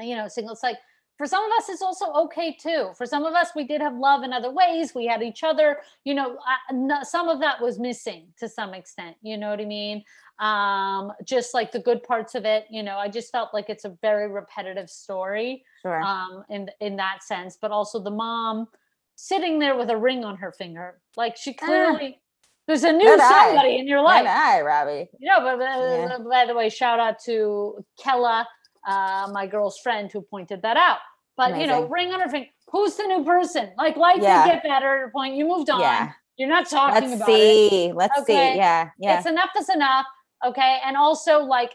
[0.00, 0.52] you know, single.
[0.54, 0.78] It's like
[1.18, 2.90] for some of us, it's also okay too.
[2.98, 4.94] For some of us, we did have love in other ways.
[4.94, 5.78] We had each other.
[6.04, 9.16] You know, I, some of that was missing to some extent.
[9.22, 10.04] You know what I mean?
[10.38, 13.86] Um just like the good parts of it you know i just felt like it's
[13.86, 16.02] a very repetitive story Sure.
[16.02, 18.66] um in in that sense but also the mom
[19.14, 22.20] sitting there with a ring on her finger like she clearly
[22.66, 25.08] there's a new somebody in your life not, Robby?
[25.18, 26.18] you know but uh, Yeah.
[26.28, 28.46] by the way shout out to kella
[28.86, 30.98] uh my girl's friend who pointed that out
[31.38, 34.44] but you know ring on her finger who's the new person like life Yeah.
[34.44, 36.12] did get better at a point you moved on Yeah.
[36.36, 37.92] you're not talking Let's about it see.
[37.94, 38.52] Let's Okay.
[38.52, 38.58] see.
[38.58, 38.90] Yeah.
[38.98, 39.16] Yeah.
[39.16, 40.04] it's enough is enough
[40.44, 40.78] Okay.
[40.84, 41.72] And also, like,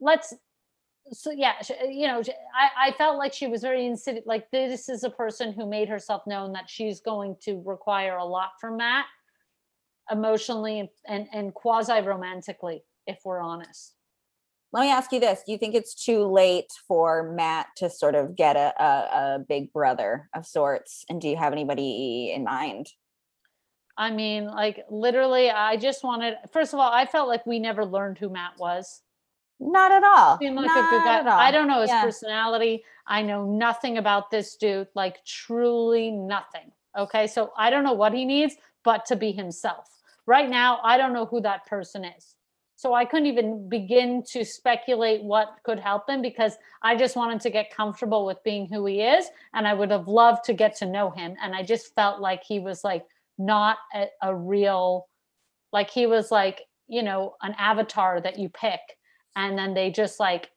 [0.00, 0.34] let's,
[1.12, 1.54] so yeah,
[1.88, 2.22] you know,
[2.54, 4.24] I, I felt like she was very insidious.
[4.26, 8.24] Like, this is a person who made herself known that she's going to require a
[8.24, 9.06] lot from Matt
[10.10, 13.94] emotionally and, and quasi romantically, if we're honest.
[14.72, 18.14] Let me ask you this: Do you think it's too late for Matt to sort
[18.14, 21.04] of get a, a, a big brother of sorts?
[21.08, 22.86] And do you have anybody in mind?
[24.00, 26.34] I mean, like literally, I just wanted.
[26.52, 29.02] First of all, I felt like we never learned who Matt was.
[29.60, 30.38] Not at all.
[30.38, 31.18] Seemed like Not a good guy.
[31.18, 31.38] at all.
[31.38, 32.02] I don't know his Yeah.
[32.02, 32.82] personality.
[33.06, 34.88] I know nothing about this dude.
[34.94, 36.72] Like truly nothing.
[36.96, 39.86] Okay, so I don't know what he needs, but to be himself.
[40.24, 42.36] Right now, I don't know who that person is.
[42.76, 47.42] So I couldn't even begin to speculate what could help him because I just wanted
[47.42, 49.28] to get comfortable with being who he is.
[49.52, 51.36] And I would have loved to get to know him.
[51.42, 53.04] And I just felt like he was like
[53.40, 55.08] not a, a real,
[55.72, 58.80] like he was like, you know, an avatar that you pick.
[59.36, 60.50] And then they just like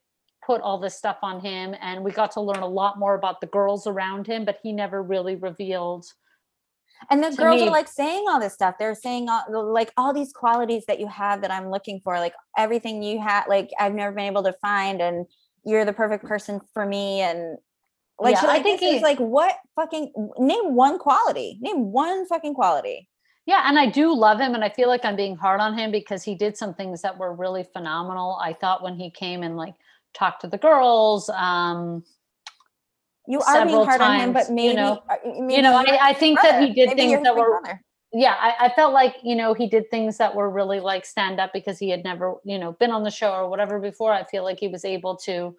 [0.46, 1.76] put all this stuff on him.
[1.80, 4.74] And we got to learn a lot more about the girls around him, but he
[4.74, 6.06] never really revealed.
[7.10, 8.76] And the girls me- are like saying all this stuff.
[8.80, 12.34] They're saying all, like all these qualities that you have that I'm looking for, like
[12.58, 15.26] everything you have, like I've never been able to find, and
[15.66, 16.28] you're the perfect mm.
[16.28, 17.22] person for me.
[17.22, 17.58] And
[18.20, 22.54] like, Yeah, shit I think he's like what fucking name one quality, name one fucking
[22.54, 23.10] quality.
[23.46, 25.92] Yeah, and I do love him, and I feel like I'm being hard on him
[25.92, 28.38] because he did some things that were really phenomenal.
[28.42, 29.74] I thought when he came and like
[30.14, 32.06] talked to the girls, um,
[33.28, 36.14] You are being hard on him, times, but you know- maybe you know, I, I
[36.14, 37.82] think that he did Maybe things that were brother.
[38.14, 41.40] yeah I, I felt like you know he did things that were really like stand
[41.40, 44.24] up because he had never you know been on the show or whatever before i
[44.26, 45.56] feel like he was able to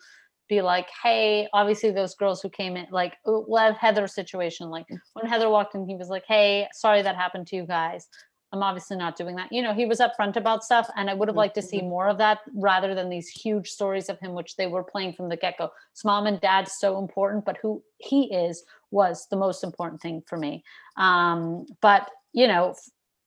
[0.48, 4.86] be like hey obviously those girls who came in like uh, well heather situation like
[5.14, 8.08] when heather walked in he was like hey sorry that happened to you guys.
[8.52, 9.50] I'm obviously not doing that.
[9.50, 12.06] You know he was upfront about stuff and i would have liked to see more
[12.08, 15.36] of that rather than these huge stories of him which they were playing from the
[15.36, 15.70] get-go.
[15.92, 20.22] His mom and dad's so important but who he is was the most important thing
[20.26, 20.62] for me.
[20.96, 22.74] Um but you know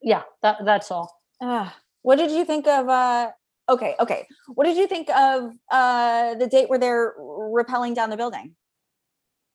[0.01, 1.13] yeah that that's all.
[1.41, 3.31] Ah, what did you think of uh
[3.69, 4.27] okay okay.
[4.55, 8.55] What did you think of uh the date where they're rappelling down the building?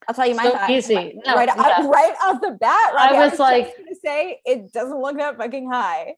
[0.09, 0.71] I'll tell you my So thought.
[0.71, 0.95] easy.
[0.97, 1.63] right, No, right, yeah.
[1.63, 5.71] off, right off the bat I Robby, was like- say it doesn't look that fucking
[5.71, 6.17] high.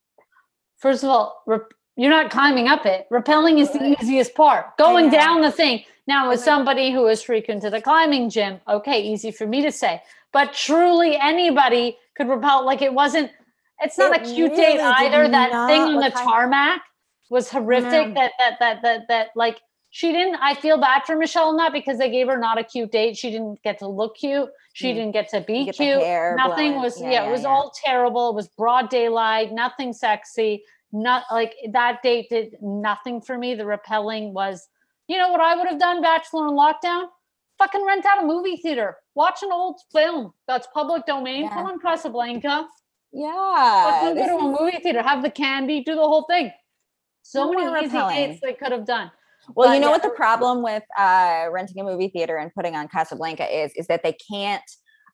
[0.78, 3.06] First of all rep- you're not climbing up it.
[3.12, 4.76] Rappelling is the easiest part.
[4.78, 5.84] Going down the thing.
[6.06, 9.70] Now as somebody who is frequent to the climbing gym okay easy for me to
[9.72, 10.02] say.
[10.32, 13.30] But truly anybody could rappel like it wasn't
[13.80, 14.80] it's not It a cute date really did
[15.14, 16.80] either that thing on the tarmac
[17.30, 18.14] was horrific No.
[18.14, 19.60] that that that that that like
[19.90, 22.64] she didn't i feel bad for michelle in that because they gave her not a
[22.64, 23.16] cute date.
[23.16, 24.48] She didn't get to look cute.
[24.72, 24.94] She Mm.
[24.96, 26.00] didn't get to be get cute.
[26.36, 27.48] nothing was Yeah, yeah, yeah, it was yeah.
[27.48, 28.30] all terrible.
[28.30, 30.64] It was broad daylight nothing sexy.
[30.92, 33.54] Not like that date did nothing for me.
[33.54, 34.68] The repelling was
[35.06, 37.04] you know what i would have done bachelor in lockdown?
[37.58, 38.96] Fucking rent out a movie theater.
[39.14, 41.42] Watch an old film that's public domain.
[41.44, 41.50] Yeah.
[41.50, 42.66] come on casablanca.
[43.12, 45.02] Yeah go to a movie theater.
[45.02, 45.82] Have the candy.
[45.84, 46.52] Do the whole thing
[47.24, 48.30] so many easy repelling.
[48.30, 49.10] dates they could have done
[49.56, 52.52] well but you know yeah, what the problem with uh renting a movie theater and
[52.54, 54.62] putting on casablanca is is that they can't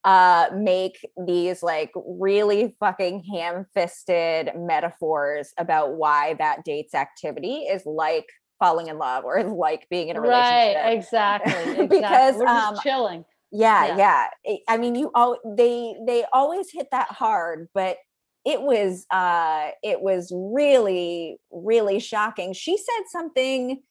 [0.05, 8.27] uh make these like really fucking ham-fisted metaphors about why that date's activity is like
[8.59, 11.53] falling in love or is like being in a relationship right exactly,
[11.85, 11.87] exactly.
[11.87, 13.97] Because, we're just um, chilling yeah Yeah.
[13.97, 17.97] yeah I- i mean you all they they always hit that hard but
[18.45, 22.53] it was uh it was really really shocking.
[22.53, 23.83] She said something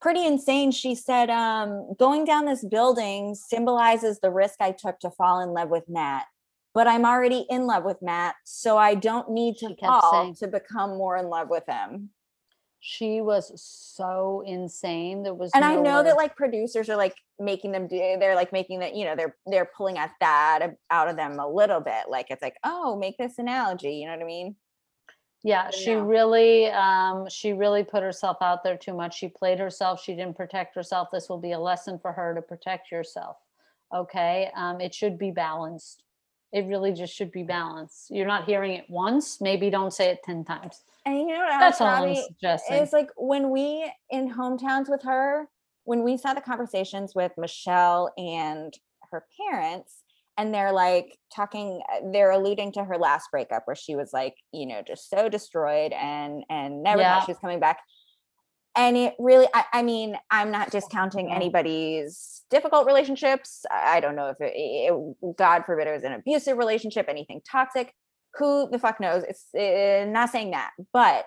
[0.00, 0.70] pretty insane.
[0.72, 5.50] She said um going down this building symbolizes the risk i took to fall in
[5.50, 6.24] love with matt
[6.74, 10.46] but i'm already in love with matt so i don't need to fall saying- to
[10.48, 12.10] become more in love with him
[12.80, 15.22] she was so insane.
[15.22, 16.06] There was and i know word.
[16.06, 19.36] that like producers are like making them do they're like making that you know they're
[19.46, 22.04] they're pulling at that out of them a little bit.
[22.08, 24.56] Like it's like oh make this analogy you know what i mean?
[25.42, 26.02] Yeah she no.
[26.02, 29.18] really um she really put herself out there too much.
[29.18, 30.02] She played herself.
[30.02, 31.08] She didn't protect herself.
[31.12, 33.36] This will be a lesson for her to protect yourself
[33.94, 34.50] okay?
[34.56, 36.02] Um it should be balanced
[36.56, 38.10] it really just should be balanced.
[38.10, 40.84] You're not hearing it once maybe don't say it 10 times.
[41.04, 42.78] And you know what that's all i'm suggesting.
[42.78, 45.48] Is like when we in hometowns with her
[45.84, 48.72] when we saw the conversations with michelle and
[49.12, 50.02] her parents
[50.38, 54.64] and they're like talking they're alluding to her last breakup where she was like you
[54.66, 57.18] know just so destroyed and and never Yeah.
[57.18, 57.80] thought she was coming back
[58.76, 64.28] and it really I, I mean i'm not discounting anybody's difficult relationships i don't know
[64.28, 67.92] if it, it god forbid it was an abusive relationship anything toxic
[68.34, 71.26] who the fuck knows it's uh, not saying that but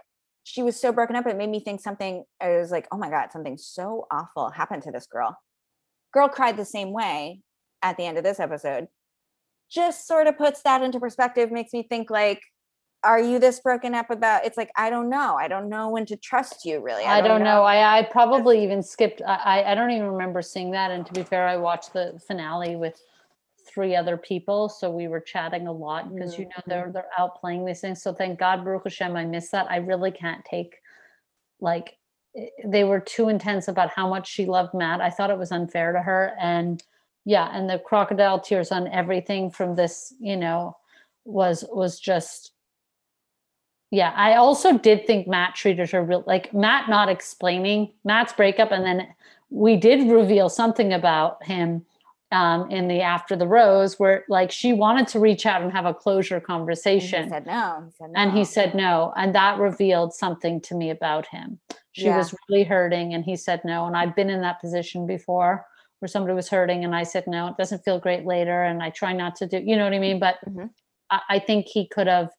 [0.49, 1.27] she was so broken up.
[1.27, 2.23] It made me think something.
[2.41, 5.37] I was like, oh my god, something so awful happened to this girl.
[6.11, 7.41] Girl cried the same way
[7.83, 8.87] at the end of this episode.
[9.69, 11.51] Just sort of puts that into perspective.
[11.51, 12.41] Makes me think like,
[13.03, 14.45] are you this broken up about?
[14.45, 15.35] It's like I don't know.
[15.35, 16.81] I don't know when to trust you.
[16.81, 17.63] Really, I, don't, know.
[17.63, 19.21] I I probably even skipped.
[19.25, 20.91] I I don't even remember seeing that.
[20.91, 23.01] And to be fair, I watched the finale with
[23.67, 26.91] three other people, so we were chatting a lot because you know they're mm-hmm.
[26.91, 28.01] they're out playing these things.
[28.01, 29.69] So thank God, Baruch Hashem, I missed that.
[29.69, 30.75] I really can't take
[31.61, 31.97] like
[32.35, 34.99] eh, they were too intense about how much she loved Matt.
[34.99, 36.83] I thought it was unfair to her, and
[37.23, 40.75] yeah, and the crocodile tears on everything from this, you know,
[41.23, 42.51] was was just
[43.91, 44.13] yeah.
[44.15, 48.85] I also did think Matt treated her real like Matt not explaining Matt's breakup, and
[48.85, 49.07] then
[49.49, 51.85] we did reveal something about him
[52.31, 55.85] um, in the after the rose where like she wanted to reach out and have
[55.87, 57.83] a closure And he conversation said no.
[57.85, 58.19] He said no.
[58.21, 61.59] and he said no and that revealed something to me about him
[61.93, 62.17] she Yeah.
[62.17, 65.65] was really hurting and he said no and i've been in that position before
[65.97, 68.91] where somebody was hurting and i said no it doesn't feel great later and i
[68.91, 70.69] try not to do you know what i mean but Mhm.
[71.09, 72.29] I, I think he could have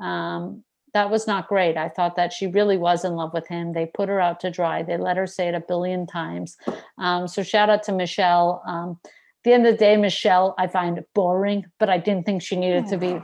[0.00, 0.62] um
[0.94, 1.76] that was not great.
[1.76, 3.72] I thought that she really was in love with him.
[3.72, 4.82] They put her out to dry.
[4.82, 6.56] They let her say it a billion times.
[6.98, 8.62] Um so shout out to michelle.
[8.66, 8.98] Um
[9.40, 12.56] at the end of the day michelle i find boring but i didn't think she
[12.56, 13.18] needed to be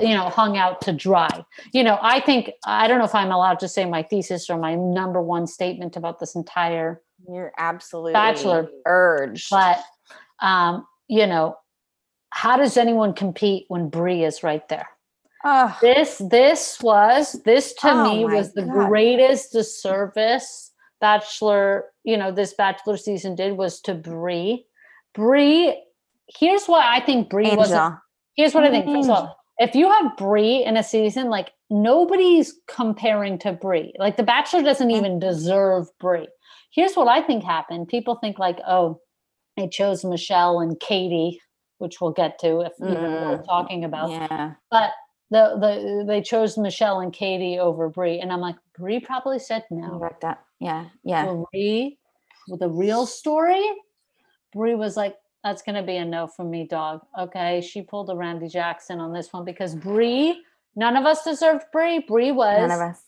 [0.00, 1.44] you know hung out to dry.
[1.72, 4.56] You know i think i don't know if i'm allowed to say my thesis or
[4.58, 8.70] my number one statement about this entire You're absolutely Bachelor.
[8.86, 9.78] urge, but
[10.40, 11.56] um you know
[12.30, 14.88] how does anyone compete when bri is right there
[15.44, 18.88] oh, this this was this to Oh me was the God.
[18.88, 24.64] greatest disservice bachelor you know this bachelor season did was to bri
[25.14, 25.76] bri
[26.26, 27.94] here's why i think bri wasn't
[28.36, 28.86] Here's what I think.
[28.86, 33.92] First of all, if you have Bri in a season, like nobody's comparing to Bri.
[33.98, 36.28] Like The Bachelor doesn't even deserve Bri.
[36.72, 37.88] Here's what I think happened.
[37.88, 39.00] People think like, oh,
[39.56, 41.40] they chose Michelle and Katie,
[41.78, 44.10] which we'll get to if even we're Mm, talking about.
[44.10, 44.52] Yeah.
[44.70, 44.92] But
[45.30, 49.64] the the they chose Michelle and Katie over Bri, and I'm like, Bri probably said
[49.70, 49.98] no.
[49.98, 50.42] Correct that.
[50.60, 50.86] Yeah.
[51.04, 51.42] Yeah.
[51.52, 51.98] Bri,
[52.48, 53.64] with the real story,
[54.52, 57.02] Bri was like, that's going to be a no from me, dog.
[57.18, 57.60] Okay.
[57.60, 60.40] She pulled a Randy Jackson on this one because Bri,
[60.74, 62.00] none of us deserved Bri.
[62.00, 63.02] Bri was None of us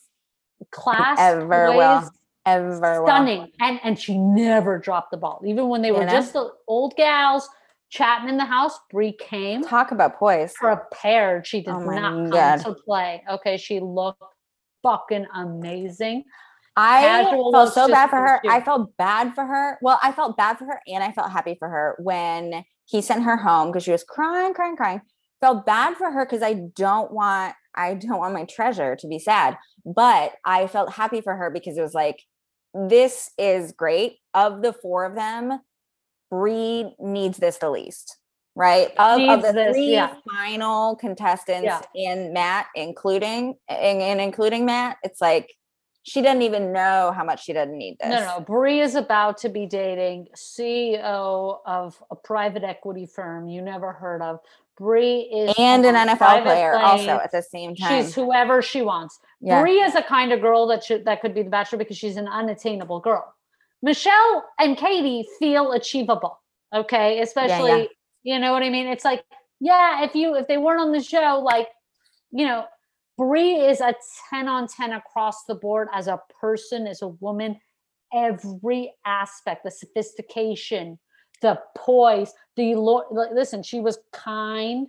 [0.71, 2.13] class ever poised,
[2.45, 3.51] ever stunning.
[3.59, 5.41] And, and she never dropped the ball.
[5.45, 6.11] Even when they You were know?
[6.11, 7.49] just the old gals
[7.91, 10.53] chatting in the house, Bri came Talk about poise.
[10.53, 11.45] prepared.
[11.45, 12.57] She did Oh not come God.
[12.61, 13.23] to play.
[13.29, 13.57] Okay.
[13.57, 14.23] She looked
[14.81, 16.23] fucking amazing.
[16.75, 18.39] I Casual felt so bad for her.
[18.43, 18.49] you.
[18.49, 19.77] I felt bad for her.
[19.81, 23.23] Well, I felt bad for her and I felt happy for her when he sent
[23.23, 25.01] her home because she was crying, crying, crying.
[25.41, 29.19] Felt bad for her because I don't want I don't want my treasure to be
[29.19, 29.57] sad.
[29.85, 32.21] But I felt happy for her because it was like
[32.73, 34.17] this is great.
[34.33, 35.59] Of the four of them,
[36.31, 38.17] Bri needs this the least.
[38.55, 38.89] Right.
[38.97, 40.15] Of, of the this, three yeah.
[40.29, 41.81] final contestants Yeah.
[41.93, 45.53] in Matt, including and, and including Matt, it's like
[46.03, 48.09] she doesn't even know how much she doesn't need this.
[48.09, 48.39] No, no.
[48.41, 54.21] Bri is about to be dating CEO of a private equity firm you never heard
[54.21, 54.39] of.
[54.77, 58.03] Bri is And an NFL player also at the same time.
[58.03, 59.19] She's whoever she wants.
[59.39, 59.61] yeah.
[59.61, 62.17] Bri is a kind of girl that should that could be the bachelor because she's
[62.17, 63.33] an unattainable girl.
[63.81, 66.39] Michelle and Katie feel achievable.
[66.73, 67.19] Okay.
[67.21, 67.89] Especially,
[68.23, 68.87] you know what I mean?
[68.87, 69.23] It's like,
[69.59, 71.67] yeah, if you if they weren't on the show, like,
[72.31, 72.65] you know,
[73.17, 73.93] Bri is a
[74.29, 77.59] 10 on 10 across the board as a person, as a woman,
[78.13, 80.97] every aspect, the sophistication,
[81.41, 82.75] the poise, the
[83.31, 84.87] listen, she was kind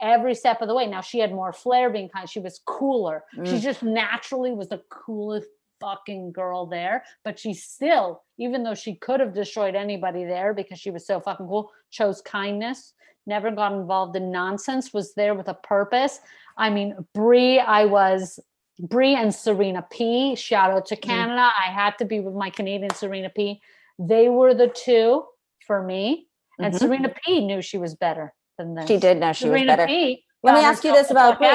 [0.00, 0.86] every step of the way.
[0.86, 2.28] Now she had more flair being kind.
[2.28, 3.24] She was cooler.
[3.44, 3.60] She Mm.
[3.60, 5.48] just naturally was the coolest
[5.82, 7.04] fucking girl there.
[7.24, 11.20] But she still, even though she could have destroyed anybody there because she was so
[11.20, 12.94] fucking cool, chose kindness,
[13.26, 16.20] never got involved in nonsense, was there with a purpose.
[16.56, 18.40] I mean, Bri, I was
[18.78, 20.34] Bri and Serena P.
[20.34, 21.02] Shout out to Mm.
[21.02, 21.50] Canada.
[21.58, 23.60] I had to be with my Canadian Serena P.
[23.98, 25.26] They were the two
[25.66, 26.28] for me.
[26.58, 26.78] And Mhm.
[26.78, 28.86] Serena P knew she was better than this.
[28.86, 29.86] She did know she Serena was better.
[29.86, 30.24] P.
[30.42, 31.48] Let me ask you this about Bri.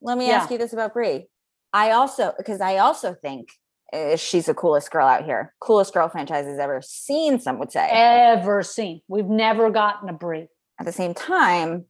[0.00, 0.36] Let me Yeah.
[0.36, 1.28] ask you this about Bri.
[1.72, 3.50] I also because I also think
[3.92, 5.54] uh, she's the coolest girl out here.
[5.60, 7.88] Coolest girl franchise has ever seen, some would say.
[7.90, 9.00] Ever seen?
[9.08, 10.48] We've never gotten a Bri.
[10.78, 11.86] At the same time,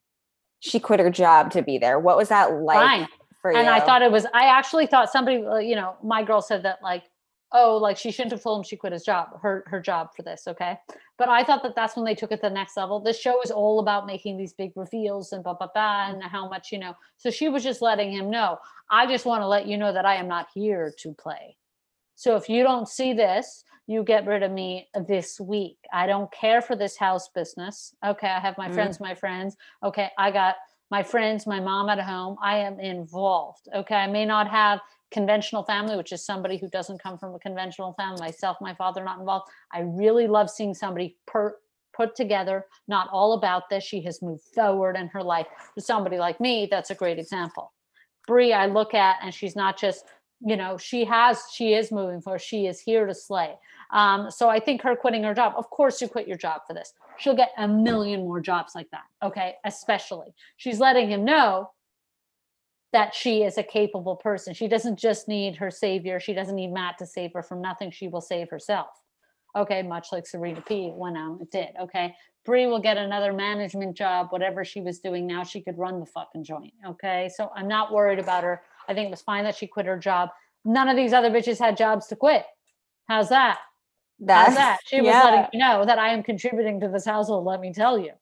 [0.61, 1.99] she quit her job to be there.
[1.99, 3.09] What was that like Fine.
[3.43, 3.59] for you?
[3.59, 4.27] and I thought it was.
[4.33, 7.05] I actually thought somebody, uh, you know, my girl said that like
[7.53, 10.23] oh, like she shouldn't have told him she quit his job, her her job for
[10.23, 10.79] this, okay?
[11.17, 13.01] But I thought that that's when they took it to the next level.
[13.01, 16.49] This show is all about making these big reveals and blah blah blah, and how
[16.49, 16.95] much you know.
[17.17, 18.59] So she was just letting him know.
[18.91, 21.57] I just want to let you know that I am not here to play.
[22.15, 25.79] So if you don't see this, you get rid of me this week.
[25.93, 27.95] I don't care for this house business.
[28.05, 28.75] Okay, I have my mm.
[28.75, 29.57] friends, my friends.
[29.83, 30.57] Okay, I got
[30.91, 32.37] my friends, my mom at home.
[32.43, 33.69] I am involved.
[33.75, 34.81] Okay, I may not have
[35.11, 38.21] conventional family, which is somebody who doesn't come from a conventional family.
[38.21, 39.51] Myself, my father, not involved.
[39.73, 41.57] I really love seeing somebody per,
[41.95, 43.85] put together, not all about this.
[43.85, 45.47] She has moved forward in her life.
[45.79, 47.73] Somebody like me, that's a great example.
[48.27, 50.05] Bri, I look at, and she's not just,
[50.41, 52.41] you know, she has, she is moving forward.
[52.41, 53.55] She is here to slay.
[53.91, 56.75] Um, so I think her quitting her job, of course, you quit your job for
[56.75, 56.93] this.
[57.19, 59.05] She'll get a million more jobs like that.
[59.23, 59.55] Okay.
[59.65, 61.71] Especially she's letting him know
[62.93, 64.55] that she is a capable person.
[64.55, 66.19] She doesn't just need her savior.
[66.21, 67.91] She doesn't need Matt to save her from nothing.
[67.91, 68.89] She will save herself.
[69.57, 71.69] Okay, much like Serena P went out it did.
[71.81, 72.15] Okay.
[72.45, 76.07] Bri will get another management job, whatever she was doing now, she could run the
[76.07, 76.73] fucking joint.
[76.87, 77.31] Okay.
[77.35, 78.63] So I'm not worried about her.
[78.89, 80.31] I think it was fine that she quit her job.
[80.65, 82.45] None of these other bitches had jobs to quit.
[83.07, 83.59] How's that?
[84.19, 84.79] That's How's that?
[84.87, 85.25] She was yeah.
[85.25, 88.13] letting you know that I am contributing to this household, let me tell you.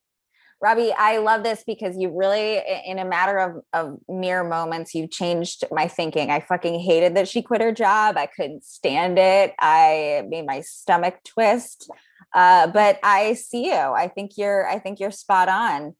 [0.60, 5.10] Robby, I love this because you really, in a matter of, of mere moments, you've
[5.10, 6.30] changed my thinking.
[6.30, 8.16] I fucking hated that she quit her job.
[8.16, 9.54] I couldn't stand it.
[9.60, 11.90] I made my stomach twist.
[12.34, 13.74] Uh, but I see you.
[13.74, 14.66] I think you're.
[14.68, 15.94] I think you're spot on.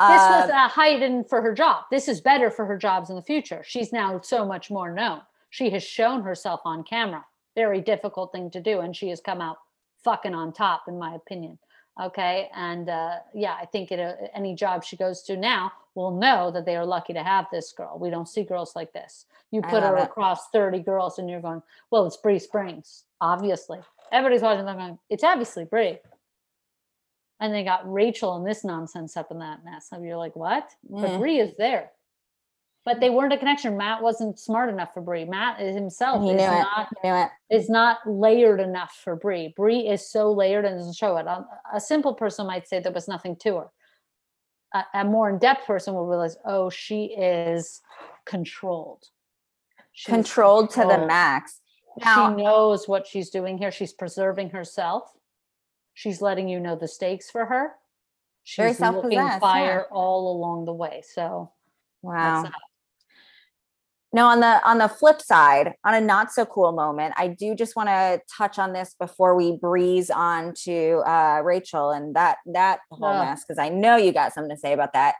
[0.00, 1.84] This was uh, a heightened for her job.
[1.90, 3.62] This is better for her jobs in the future.
[3.66, 5.20] She's now so much more known.
[5.50, 7.24] She has shown herself on camera.
[7.56, 9.56] Very difficult thing to do, and she has come out
[10.04, 11.58] fucking on top, in my opinion
[12.00, 12.48] okay?
[12.54, 16.50] And uh, yeah i think it, uh, any job she goes to now will know
[16.50, 17.98] that they are lucky to have this girl.
[17.98, 19.26] We don't see girls like this.
[19.50, 20.04] You put her it.
[20.04, 23.80] across 30 girls and you're going well it's bri springs obviously.
[24.12, 25.98] Everybody's watching them going it's obviously bri
[27.40, 29.88] and they got rachael and this nonsense up in that mess.
[29.92, 30.70] And you're like what?
[30.90, 31.02] Mm.
[31.02, 31.90] but bri is there
[32.88, 33.76] but they weren't a connection.
[33.76, 35.26] Matt wasn't smart enough for Bri.
[35.26, 36.88] Matt himself is not
[37.50, 39.52] is not layered enough for Bri.
[39.54, 41.26] Bri is so layered and doesn't show it.
[41.26, 43.66] A, a simple person might say there was nothing to her.
[44.72, 47.82] A, a more in-depth person will realize, oh, she is
[48.24, 49.04] controlled.
[50.06, 51.60] Controlled, controlled to the max.
[52.02, 53.70] Now, she knows what she's doing here.
[53.70, 55.12] She's preserving herself.
[55.92, 57.72] She's letting you know the stakes for her.
[58.44, 59.94] She's looking fire yeah.
[59.94, 61.02] all along the way.
[61.04, 61.52] So
[62.00, 62.50] wow.
[64.12, 67.54] Now on the on the flip side, on a not so cool moment, I do
[67.54, 72.38] just want to touch on this before we breeze on to uh, Rachael and that
[72.46, 73.24] that whole oh.
[73.24, 75.16] mess because I know you got something to say about that.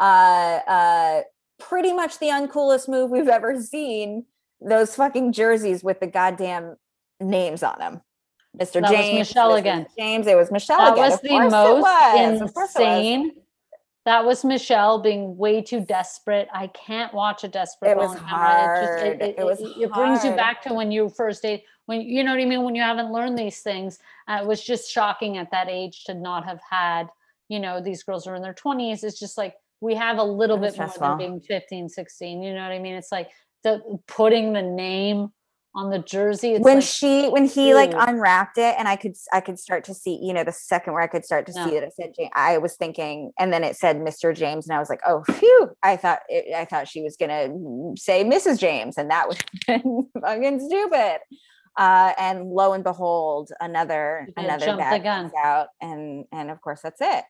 [0.00, 1.22] Uh, uh,
[1.60, 4.26] pretty much the uncoolest move we've ever seen.
[4.60, 6.76] Those fucking jerseys with the goddamn
[7.20, 8.00] names on them.
[8.60, 8.80] Mr.
[8.80, 9.58] That James, Michelle Mrs.
[9.58, 9.86] again.
[9.96, 11.10] James, it was Michelle that again.
[11.10, 12.74] was of the most was.
[12.74, 13.32] insane
[14.04, 16.48] that was Michelle being way too desperate.
[16.52, 17.92] I can't watch a desperate.
[17.92, 18.82] It was hard.
[18.82, 19.60] It, just, it, it, it was.
[19.60, 21.64] It, brings you back to when you first date.
[21.86, 22.64] When you know what I mean.
[22.64, 23.98] When you haven't learned these things,
[24.28, 27.08] uh, it was just shocking at that age to not have had.
[27.48, 29.04] You know, these girls are in their twenties.
[29.04, 32.42] It's just like we have a little bit more than being 15, 16.
[32.42, 32.94] You know what I mean?
[32.94, 33.30] It's like
[33.64, 35.32] the putting the name
[35.74, 36.58] on the jersey.
[36.58, 37.74] when like, she when he dude.
[37.74, 40.92] like unwrapped it and I could I could start to see, you know, the second
[40.92, 43.64] where I could start to see that it said James, I was thinking, and then
[43.64, 44.36] it said Mr.
[44.36, 45.70] James, and I was like, oh phew.
[45.82, 47.48] I thought it, I thought she was gonna
[47.96, 48.58] say Mrs.
[48.58, 49.38] James, and that was
[50.20, 51.18] fucking stupid.
[51.74, 57.00] Uh, and lo and behold, another another bag comes out, and and of course that's
[57.00, 57.24] it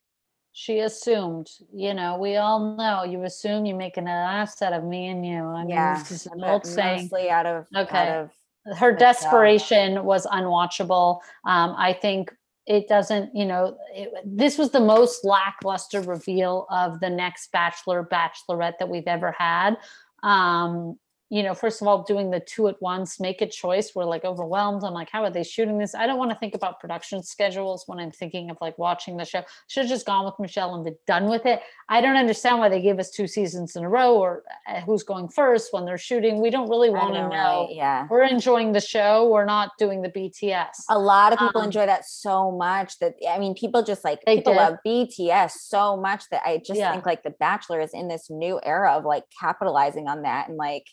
[0.53, 4.84] she assumed you know we all know you assume you make an ass out of
[4.84, 5.42] me and you.
[5.42, 7.11] I mean yeah, this is an old saying.
[7.30, 7.96] out of okay.
[7.96, 11.20] out of her desperation was unwatchable.
[11.46, 12.32] Um, i think
[12.66, 18.05] it doesn't you know it, this was the most lackluster reveal of the next bachelor
[18.05, 19.76] bachelorette that we've ever had.
[20.22, 20.98] Um,
[21.33, 23.95] you know, first of all, doing the two at once, make a choice.
[23.95, 24.85] We're like overwhelmed.
[24.85, 25.95] I'm like, how are they shooting this?
[25.95, 29.24] I don't want to think about production schedules when I'm thinking of like watching the
[29.24, 29.43] show.
[29.68, 31.62] Should have just gone with Michelle and been done with it.
[31.89, 35.05] I don't understand why they gave us two seasons in a row or uh, who's
[35.05, 36.39] going first when they're shooting.
[36.39, 37.28] We don't really want to know.
[37.30, 37.66] know.
[37.66, 37.76] Right?
[37.76, 38.07] Yeah.
[38.11, 39.30] We're enjoying the show.
[39.30, 40.85] We're not doing the BTS.
[40.91, 44.22] A lot of people um, enjoy that so much that, I mean, people just like,
[44.26, 44.59] people did.
[44.59, 46.93] love BTS so much that I just yeah.
[46.93, 50.59] think like The Bachelor is in this new era of like capitalizing on that and
[50.59, 50.85] like,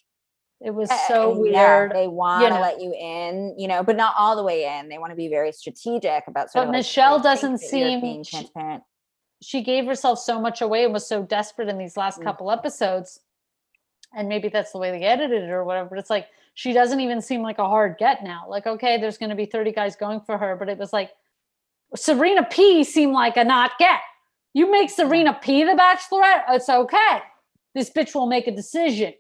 [0.62, 1.54] it was so weird.
[1.54, 2.60] Yeah, they want to know.
[2.60, 4.90] let you in, you know, but not all the way in.
[4.90, 8.24] They want to be very strategic about sort but of Michelle like, doesn't seem being
[8.26, 8.84] transparent.
[9.42, 12.24] She, she, gave herself so much away and was so desperate in these last mm.
[12.24, 13.22] couple episodes
[14.16, 15.90] and maybe that's the way they edited it or whatever.
[15.90, 18.46] But it's like she doesn't even seem like a hard get now.
[18.48, 21.12] Like, okay, there's going to be 30 guys going for her, but it was like
[21.96, 24.00] Serena P seemed like a not get.
[24.54, 27.22] You make Serena P the bachelorette, it's okay.
[27.76, 29.14] This bitch will make a decision.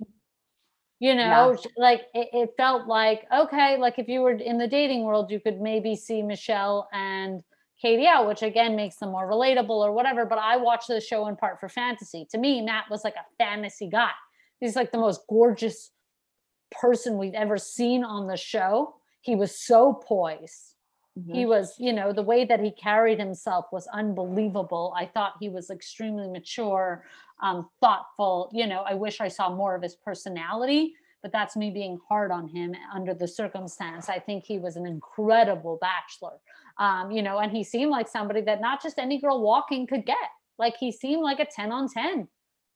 [0.99, 1.71] You know, Yeah.
[1.77, 5.39] like it, it felt like, okay, like if you were in the dating world, you
[5.39, 7.41] could maybe see Michelle and
[7.81, 10.25] Katie out, which again makes them more relatable or whatever.
[10.25, 12.27] But I watched the show in part for fantasy.
[12.31, 14.11] To me, Matt was like a fantasy guy.
[14.59, 15.91] He's like the most gorgeous
[16.71, 18.95] person we've ever seen on the show.
[19.21, 20.75] He was so poised.
[21.15, 21.49] He mm-hmm.
[21.49, 24.93] was, you know, the way that he carried himself was unbelievable.
[24.97, 27.05] I thought he was extremely mature,
[27.41, 28.49] um, thoughtful.
[28.53, 32.31] You know, I wish I saw more of his personality, but that's me being hard
[32.31, 34.09] on him under the circumstance.
[34.09, 36.37] I think he was an incredible bachelor,
[36.79, 40.05] um, you know, and he seemed like somebody that not just any girl walking could
[40.05, 40.17] get.
[40.57, 42.27] Like he seemed like a 10 on 10.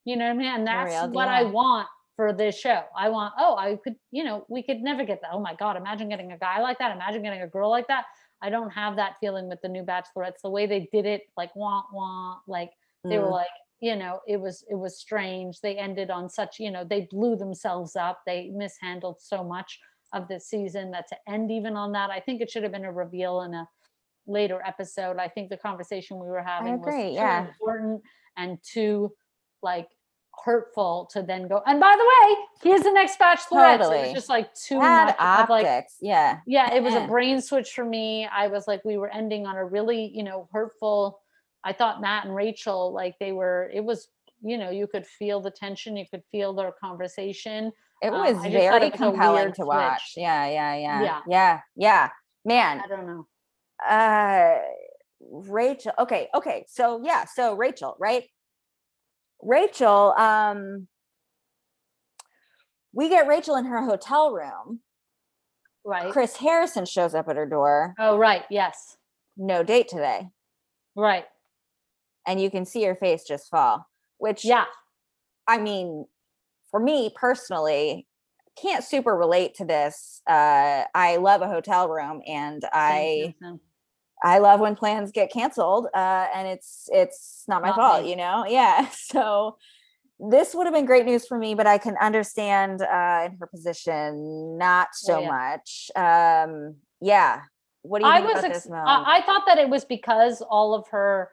[0.06, 0.48] You know what I mean?
[0.48, 2.84] And that's real what I want for this show.
[2.98, 5.32] I want, oh, I could, you know, we could never get that.
[5.34, 6.96] Oh my God, imagine getting a guy like that.
[6.96, 8.06] Imagine getting a girl like that.
[8.42, 10.42] I don't have that feeling with the new bachelorettes.
[10.44, 12.72] The way they did it, like wah wah, like
[13.06, 13.32] they were Mm.
[13.32, 13.48] like,
[13.84, 15.60] you know, it was it was strange.
[15.60, 18.22] They ended on such, you know, they blew themselves up.
[18.26, 19.78] They mishandled so much
[20.14, 22.86] of the season that to end even on that, I think it should have been
[22.86, 23.68] a reveal in a
[24.26, 25.18] later episode.
[25.18, 27.48] I think the conversation we were oh, having was agree, too yeah.
[27.48, 28.02] important
[28.38, 29.12] and too
[29.62, 29.90] like
[30.46, 31.62] hurtful to then go.
[31.66, 33.76] And by the way, here's the next bachelorette.
[33.76, 34.02] It Totally.
[34.04, 35.98] was just like too Bad much of like optics.
[36.00, 36.40] yeah.
[36.48, 39.58] yeah it was a brain switch for me i was like we were ending on
[39.58, 41.20] a really you know hurtful
[41.64, 44.08] i thought matt and rachael like they were it was
[44.42, 48.36] you know you could feel the tension you could feel their conversation It Um, was
[48.36, 50.14] thought very it was compelling to watch.
[50.14, 50.22] switch.
[50.24, 51.02] Yeah, yeah, yeah.
[51.04, 51.20] Yeah.
[51.28, 51.60] Yeah.
[51.76, 52.10] Yeah.
[52.46, 53.28] Man, i don't know
[53.88, 54.60] uh
[55.32, 55.94] Rachael.
[56.00, 56.66] Okay, okay.
[56.68, 58.26] So yeah, so Rachael, right?
[59.42, 60.88] Rachael, um
[62.94, 64.82] we get Rachael in her hotel room.
[65.86, 67.96] right Chris Harrison shows up at her door.
[68.00, 68.98] oh right yes
[69.38, 70.28] No date today.
[70.96, 71.26] right
[72.28, 73.88] And you can see her face just fall.
[74.18, 74.66] Which yeah
[75.48, 76.06] I mean,
[76.72, 78.08] for me personally,
[78.62, 80.22] can't super relate to this.
[80.30, 83.34] Uh I love a hotel room and I.
[84.26, 88.12] I love when plans get canceled, uh, and it's it's not my Not fault, me.
[88.12, 88.46] you know.
[88.50, 89.58] Yeah, so
[90.18, 93.48] this would have been great news for me, but I can understand uh, in her
[93.48, 95.28] position not so yeah.
[95.28, 95.92] much.
[95.96, 97.42] Um, yeah,
[97.82, 100.74] what do you I think was ex- I, I thought that it was because all
[100.74, 101.30] of her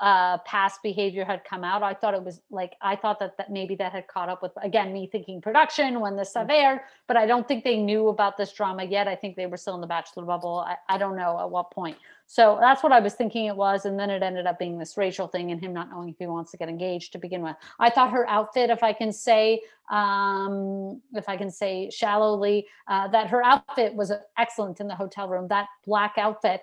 [0.00, 3.50] uh past behavior had come out i thought it was like i thought that, that
[3.52, 6.52] maybe that had caught up with again me thinking production when this stuff Mm.
[6.62, 9.06] aired but i don't think they knew about this drama yet.
[9.08, 10.64] I think they were still in the bachelor bubble.
[10.66, 11.96] I, I don't know at what point.
[12.26, 14.96] So that's what i was thinking it was and then it ended up being this
[14.96, 17.56] rachael thing and him not knowing if he wants to get engaged to begin with.
[17.78, 23.08] I thought her outfit if i can say um if i can say shallowly uh,
[23.08, 25.46] that her outfit was excellent in the hotel room.
[25.48, 26.62] That black outfit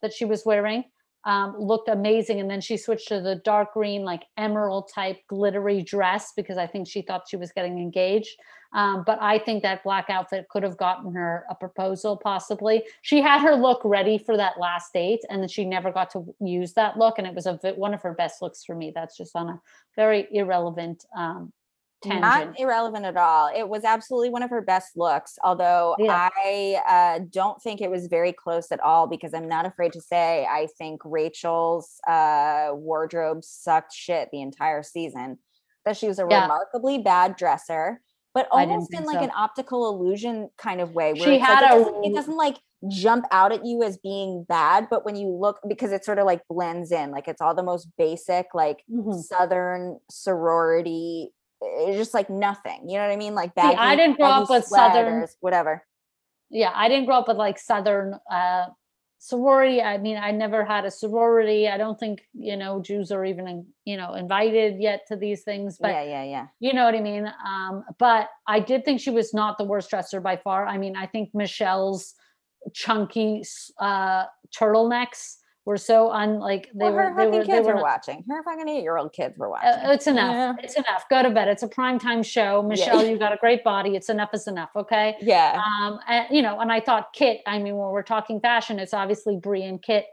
[0.00, 0.84] that she was wearing
[1.26, 2.40] um, looked amazing.
[2.40, 6.66] And then she switched to the dark green, like emerald type glittery dress because I
[6.66, 8.38] think she thought she was getting engaged.
[8.72, 12.84] Um, but I think that black outfit could have gotten her a proposal, possibly.
[13.02, 16.34] She had her look ready for that last date, and then she never got to
[16.40, 17.18] use that look.
[17.18, 18.92] And it was a one of her best looks for me.
[18.94, 19.60] That's just on a
[19.96, 21.52] very irrelevant um,
[22.02, 22.22] tangent.
[22.22, 23.50] Not irrelevant at all.
[23.54, 26.28] It was absolutely one of her best looks, although Yeah.
[26.34, 30.00] I uh, don't think it was very close at all because I'm not afraid to
[30.00, 35.38] say I think Rachael's uh, wardrobe sucked shit the entire season.
[35.84, 36.42] That she was a Yeah.
[36.42, 38.00] remarkably bad dresser,
[38.34, 39.24] but almost in like so.
[39.24, 41.12] an optical illusion kind of way.
[41.14, 42.56] Where She it's like, had it, a doesn't, it doesn't like
[42.88, 46.26] jump out at you as being bad, but when you look because it sort of
[46.26, 49.14] like blends in, like it's all the most basic, like Mhm.
[49.22, 51.32] southern sorority
[51.92, 53.34] just like nothing you know what i mean?
[53.34, 55.84] Like See, I didn't grow up with Southern- whatever.
[56.50, 58.66] Yeah i didn't grow up with like southern uh
[59.18, 63.24] sorority i mean i never had a sorority i don't think you know jews are
[63.24, 66.46] even you know invited yet to these things but yeah yeah yeah.
[66.60, 67.26] you know what i mean?
[67.44, 70.66] Um but i did think she was not the worst dresser by far.
[70.66, 72.14] I mean i think michelle's
[72.74, 73.42] chunky
[73.80, 74.24] uh
[74.56, 75.36] turtlenecks
[75.66, 78.24] were so unlike they well, her were they fucking were kids were not- watching.
[78.28, 79.68] Her fucking eight-year-old kids were watching.
[79.68, 80.32] uh, it's enough.
[80.32, 80.54] Yeah.
[80.64, 81.04] it's enough.
[81.10, 81.48] Go to bed.
[81.48, 82.62] It's a primetime show.
[82.62, 83.96] Michelle you got a great body.
[83.96, 85.16] It's enough is enough okay?
[85.20, 85.60] Yeah.
[85.82, 88.94] Um and you know and i thought kit i mean when we're talking fashion it's
[88.94, 90.06] obviously bri and kit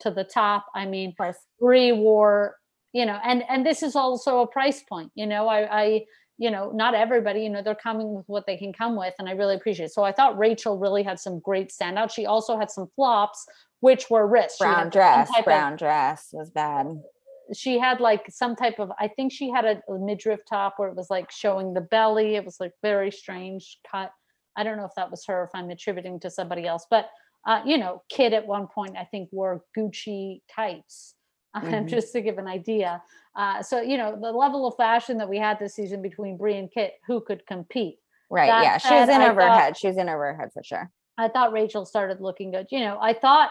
[0.00, 0.66] to the top.
[0.74, 1.14] I mean
[1.58, 2.56] bri wore
[2.92, 5.48] you know and and this is also a price point you know?
[5.48, 6.04] I i
[6.38, 9.28] you know not everybody you know they're coming with what they can come with and
[9.28, 9.92] i really appreciate it.
[9.92, 12.12] So i thought rachael really had some great standouts.
[12.12, 13.44] She also had some flops
[13.80, 16.86] which were wrists brown dress type of- brown dress was bad
[17.52, 20.88] she had like some type of i think she had a, a midriff top where
[20.88, 24.12] it was like showing the belly it was like very strange cut
[24.56, 27.08] i don't know if that was her if i'm attributing to somebody else but
[27.46, 31.14] uh, you know kit at one point i think wore gucci tights
[31.56, 31.88] Mhm.
[31.88, 33.02] just to give an idea
[33.34, 36.56] uh, so you know the level of fashion that we had this season between bri
[36.56, 37.96] and kit who could compete
[38.32, 38.46] Right.
[38.46, 38.78] That yeah.
[38.78, 39.76] She was in I over her head.
[39.76, 40.88] She was in over her head for sure.
[41.18, 42.68] I thought Rachael started looking good.
[42.70, 43.50] You know, I thought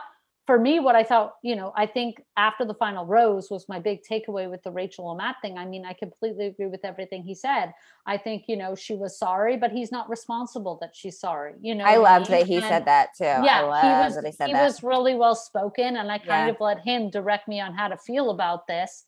[0.50, 3.78] for me, what I thought, you know, I think after the final rose was my
[3.80, 5.60] big takeaway with the Rachael and Matt thing.
[5.60, 7.72] I mean, I completely agree with everything he said.
[8.08, 11.54] I think, you know, she was sorry, but he's not responsible that she's sorry.
[11.62, 12.40] You know, I loved mean?
[12.40, 13.26] that he And- said that too.
[13.26, 14.16] I Yeah, love he was.
[14.16, 14.64] that he said he that.
[14.64, 16.54] was really well spoken, and I kind Yeah.
[16.56, 19.06] of let him direct me on how to feel about this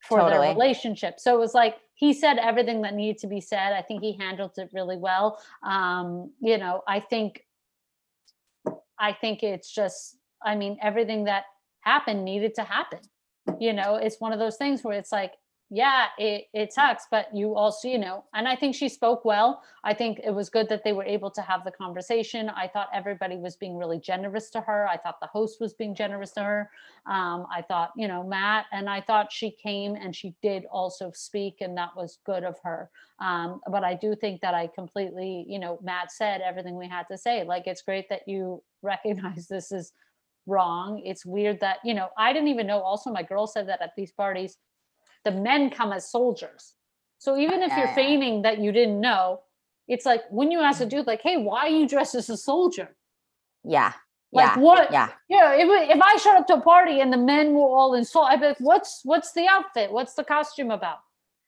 [0.00, 0.40] for Totally.
[0.48, 1.20] their relationship.
[1.20, 3.74] So it was like he said everything that needed to be said.
[3.74, 5.40] I think he handled it really well.
[5.62, 7.46] Um, you know, I think
[8.98, 11.44] I think it's just, I mean, everything that
[11.80, 13.00] happened needed to happen.
[13.58, 15.34] You know, it's one of those things where it's like,
[15.72, 19.62] yeah, it, it sucks, but you also, you know, and I think she spoke well.
[19.84, 22.50] I think it was good that they were able to have the conversation.
[22.50, 24.88] I thought everybody was being really generous to her.
[24.88, 26.70] I thought the host was being generous to her.
[27.06, 31.12] Um, I thought, you know, Matt, and I thought she came and she did also
[31.14, 32.90] speak, and that was good of her.
[33.20, 37.06] Um, but I do think that I completely, you know, Matt said everything we had
[37.12, 37.44] to say.
[37.44, 39.92] Like, it's great that you recognize this is
[40.46, 41.02] wrong.
[41.04, 42.80] It's weird that, you know, I didn't even know.
[42.80, 44.56] Also, my girl said that at these parties,
[45.24, 46.74] the men come as soldiers.
[47.18, 47.94] So even if Yeah, you're yeah.
[47.94, 49.42] feigning that you didn't know,
[49.88, 50.90] it's like when you ask a mm.
[50.90, 52.96] dude, like, hey, why are you dressed as a soldier?
[53.64, 53.92] yeah.
[54.32, 54.62] Like yeah.
[54.62, 54.92] what?
[54.92, 55.08] Yeah.
[55.28, 58.04] Yeah, if, if I showed up to a party and the men were all in
[58.04, 59.90] sol, I'd be like, what's what's the outfit?
[59.90, 60.98] What's the costume about?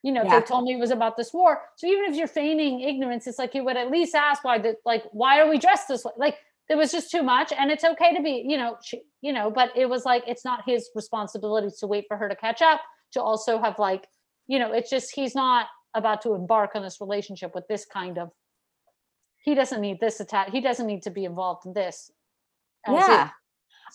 [0.02, 0.40] You know, Yeah.
[0.40, 1.62] they told me it was about this war.
[1.76, 4.76] So even if you're feigning ignorance, it's like you would at least ask why the
[4.84, 6.10] like why are we dressed this way?
[6.16, 6.38] Like
[6.72, 9.50] there was just too much, and it's okay to be, you know, she, you know,
[9.50, 12.80] but it was like it's not his responsibility to wait for her to catch up.
[13.12, 14.08] To also have like,
[14.46, 18.16] you know, it's just he's not about to embark on this relationship with this kind
[18.16, 18.30] of.
[19.44, 20.48] He doesn't need this attack.
[20.48, 22.10] He doesn't need to be involved in this.
[22.88, 23.28] it- Yeah.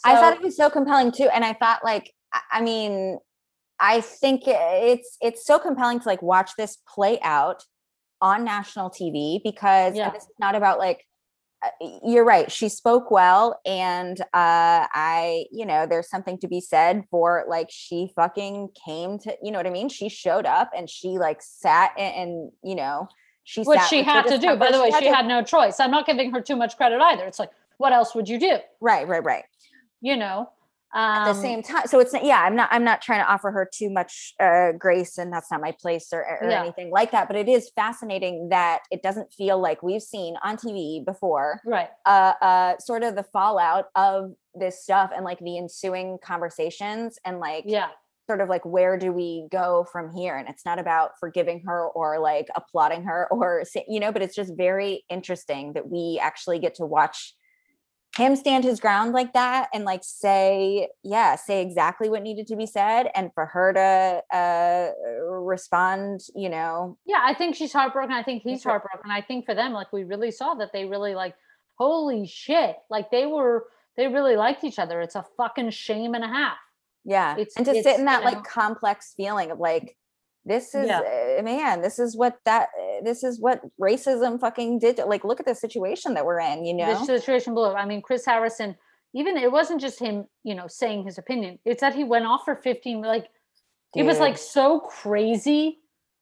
[0.05, 1.30] I thought it was so compelling too.
[1.34, 2.13] And I thought like,
[2.51, 3.17] I- mean,
[3.80, 7.63] I think it's it's so compelling to like watch this play out
[8.21, 10.11] on national TV because Yeah.
[10.11, 11.03] this is not about like
[12.03, 12.51] you're right.
[12.51, 14.26] She spoke well, and uh,
[14.93, 19.51] I, you know, there's something to be said for like she fucking came to, you
[19.51, 19.89] know what I mean?
[19.89, 23.08] She showed up and she like sat and, and you know,
[23.43, 24.55] she which she had to do.
[24.55, 25.80] By the way, she to- had no choice.
[25.80, 27.26] I'm not giving her too much credit either.
[27.26, 28.58] It's like, what else would you do?
[28.82, 29.43] right, right, right.
[30.01, 30.51] You know,
[30.93, 33.29] at um, the same time so it's not yeah i'm not i'm not trying to
[33.31, 36.61] offer her too much uh grace and that's not my place or, or Yeah.
[36.63, 40.57] anything like that but it is fascinating that it doesn't feel like we've seen on
[40.57, 41.89] tv before right?
[42.05, 47.39] uh uh sort of the fallout of this stuff and like the ensuing conversations and
[47.39, 47.89] like Yeah,
[48.29, 51.88] sort of like where do we go from here and it's not about forgiving her
[51.89, 56.59] or like applauding her or you know but it's just very interesting that we actually
[56.59, 57.33] get to watch
[58.18, 62.55] him stand his ground like that and like say yeah say exactly what needed to
[62.55, 64.89] be said and for her to uh
[65.41, 67.22] respond you know yeah.
[67.24, 68.13] I think she's heartbroken.
[68.13, 69.11] I think he's heartbroken.
[69.11, 71.36] I think for them, like we really saw that they really like,
[71.78, 73.65] holy shit, like they were,
[73.95, 74.99] they really liked each other.
[75.01, 76.57] It's a fucking shame and a half.
[77.05, 79.95] yeah It's- and to it's, sit in that like know- complex feeling of like
[80.48, 81.02] this is Yeah.
[81.39, 85.39] uh, man this is what that uh, this is what racism fucking did like look
[85.39, 87.76] at the situation that we're in you know The situation below.
[87.76, 88.76] I mean, Chris Harrison.
[89.14, 91.58] Even it wasn't just him, you know, saying his opinion.
[91.66, 93.02] It's that he went off for 15.
[93.02, 93.28] Like
[93.95, 95.80] it was like so crazy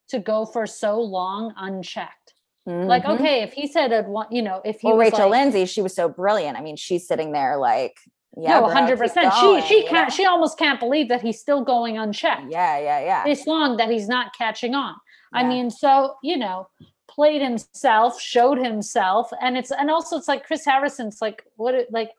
[0.10, 2.34] to go for so long unchecked.
[2.68, 3.16] Like, Mhm.
[3.16, 5.82] okay, if he said it, one, you know, if he well rachel like, lindsay she
[5.84, 7.96] was so brilliant i mean she's sitting there like
[8.38, 9.34] yeah no, hundred percent.
[9.34, 10.10] She she can't.
[10.10, 10.16] know?
[10.16, 12.52] She almost can't believe that he's still going unchecked.
[12.52, 14.96] yeah yeah yeah This long that he's not catching on.
[15.34, 16.70] I mean, so you know,
[17.10, 21.92] played himself, showed himself, and it's and also it's like Chris Harrison's like what it
[21.92, 22.12] like.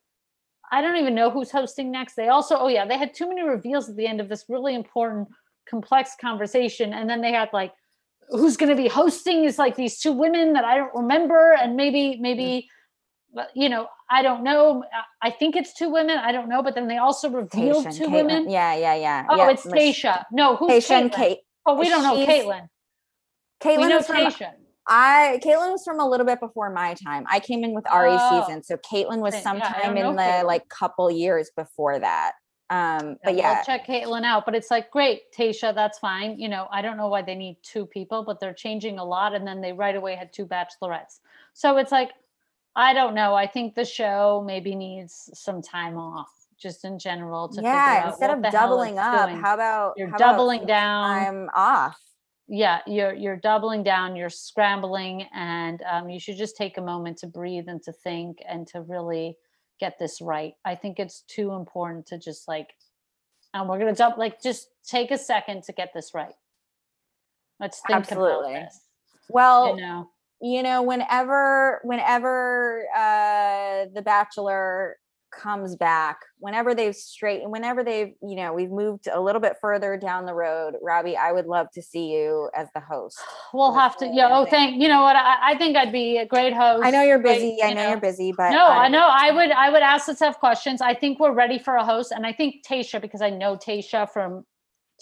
[0.72, 2.14] I don't even know who's hosting next.
[2.14, 4.74] They also, oh yeah, they had too many reveals at the end of this really
[4.74, 5.28] important,
[5.68, 7.72] complex conversation, and then they had like,
[8.30, 11.76] who's going to be hosting is like these two women that I don't remember, and
[11.76, 12.62] maybe maybe, well,
[13.54, 14.84] you know, I don't know.
[15.22, 16.18] I- think it's two women.
[16.18, 18.12] I don't know, but then they also revealed Tayshia, two Kaitlyn.
[18.12, 18.50] women.
[18.50, 20.24] yeah yeah yeah Oh, yeah, it's Tayshia.
[20.32, 22.68] No, who's Tayshia and kate Oh, we don't know she's- Kaitlyn.
[23.64, 24.32] We kaitlyn know is from.
[24.88, 27.24] I Kaitlyn was from a little bit before my time.
[27.28, 28.40] I came in with Arie Oh.
[28.44, 29.56] season, so Kaitlyn was Same.
[29.58, 30.44] Yeah, sometime in the Kaitlyn.
[30.44, 32.32] like couple years before that.
[32.70, 34.44] Um, but we'll yeah, check Kaitlyn out.
[34.44, 36.38] But it's like, great, Tayshia, that's fine.
[36.38, 39.34] You know, I don't know why they need two people, but they're changing a lot.
[39.34, 41.20] And then they right away had two bachelorettes.
[41.52, 42.10] So it's like,
[42.76, 43.34] I don't know.
[43.34, 46.28] I think the show maybe needs some time off.
[46.58, 49.40] just in general to yeah instead of doubling up doing.
[49.42, 51.98] how about you're how doubling about down i'm off
[52.48, 57.18] yeah you're you're doubling down you're scrambling and um, you should just take a moment
[57.18, 59.36] to breathe and to think and to really
[59.78, 62.70] get this right i think it's too important to just like
[63.52, 66.34] and we're gonna jump like just take a second to get this right
[67.60, 68.54] let's think Absolutely.
[68.54, 68.80] about this
[69.28, 70.08] well you know
[70.40, 74.96] you know whenever whenever uh the bachelor
[75.32, 79.96] comes back whenever they've straightened whenever they've you know we've moved a little bit further
[79.96, 83.18] down the road robby i would love to see you as the host
[83.52, 86.26] we'll have to yeah oh thank you know what I, I, think i'd be a
[86.26, 89.08] great host i know you're busy i know, know, you're busy but no i know
[89.10, 92.12] i would i would ask the tough questions i think we're ready for a host
[92.12, 94.44] and i think tayshia because i know tayshia from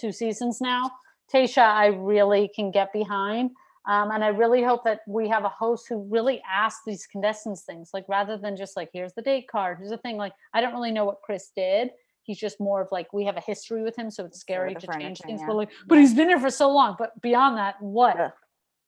[0.01, 0.91] two seasons now
[1.32, 3.51] tayshia i really can get behind
[3.87, 7.62] um, and I really hope that we have a host who really asks these contestants
[7.62, 10.16] things, like rather than just like, here's the date card, here's the thing.
[10.16, 11.91] Like, I don't really know what Chris did.
[12.22, 14.87] He's just more of like, we have a history with him, so it's scary to
[14.99, 15.41] change things.
[15.41, 15.47] Yeah.
[15.47, 16.97] But like, but he's been here for so long.
[16.99, 18.35] But beyond that, what?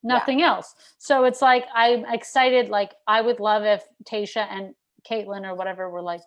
[0.02, 0.54] Nothing yeah.
[0.54, 0.74] else.
[0.98, 2.70] So it's like I'm excited.
[2.70, 4.74] Like I would love if Tayshia and
[5.10, 6.22] Kaitlyn or whatever were like,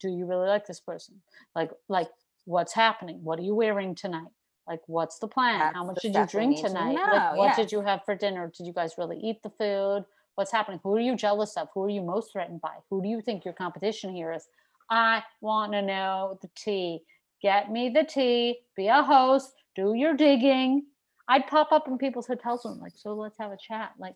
[0.00, 1.22] do you really like this person?
[1.54, 2.08] Like, like
[2.44, 3.20] what's happening?
[3.22, 4.28] What are you wearing tonight?
[4.66, 5.58] Like what's the plan?
[5.58, 6.94] That's how much did you drink tonight?
[6.94, 8.52] To like, what did you have for dinner?
[8.56, 10.04] Did you guys really eat the food?
[10.34, 10.80] What's happening?
[10.82, 11.68] Who are you jealous of?
[11.74, 12.74] Who are you most threatened by?
[12.90, 14.46] Who do you think your competition here is?
[14.90, 17.00] I want to know the tea.
[17.42, 18.58] Get me the tea.
[18.76, 19.52] Be a host.
[19.74, 20.84] Do your digging.
[21.28, 23.92] I'd pop up in people's hotels and like so let's have a chat.
[23.98, 24.14] Like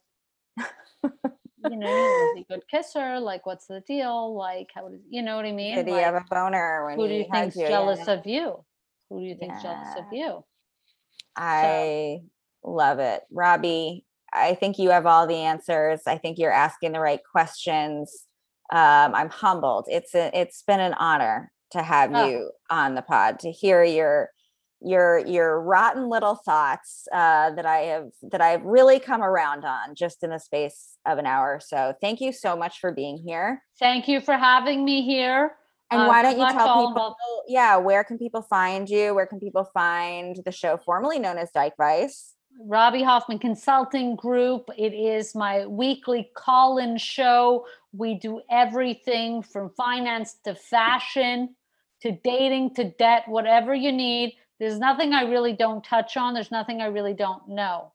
[1.68, 3.20] you know, is he a good kisser?
[3.20, 4.34] Like, what's the deal?
[4.34, 5.76] Like, how does you know what I mean?
[5.76, 7.68] Did he like, have a boner when who do you think's you?
[7.68, 8.14] jealous yeah.
[8.14, 8.64] of you?
[9.10, 9.62] Who do you think yeah.
[9.62, 10.44] jealous of you?
[11.36, 12.20] I
[12.64, 12.70] so.
[12.70, 13.22] love it.
[13.30, 16.02] Robby, I think you have all the answers.
[16.06, 18.26] I think you're asking the right questions.
[18.72, 19.86] Um, I'm humbled.
[19.88, 22.28] It's a, it's been an honor to have oh.
[22.28, 24.30] you on the pod to hear your
[24.82, 29.94] your your rotten little thoughts uh, that I have that I've really come around on
[29.94, 31.60] just in the space of an hour.
[31.62, 33.62] So thank you so much for being here.
[33.78, 35.52] Thank you for having me here.
[35.90, 37.16] And uh, why don't you tell people,
[37.48, 39.14] yeah, where can people find you?
[39.14, 42.34] Where can people find the show formerly known as Dyke Vice?
[42.62, 44.68] Robby Hoffman Consulting Group.
[44.76, 47.66] It is my weekly call in show.
[47.92, 51.56] We do everything from finance to fashion
[52.02, 54.34] to dating to debt, whatever you need.
[54.58, 56.34] There's nothing I really don't touch on.
[56.34, 57.92] There's nothing I really don't know.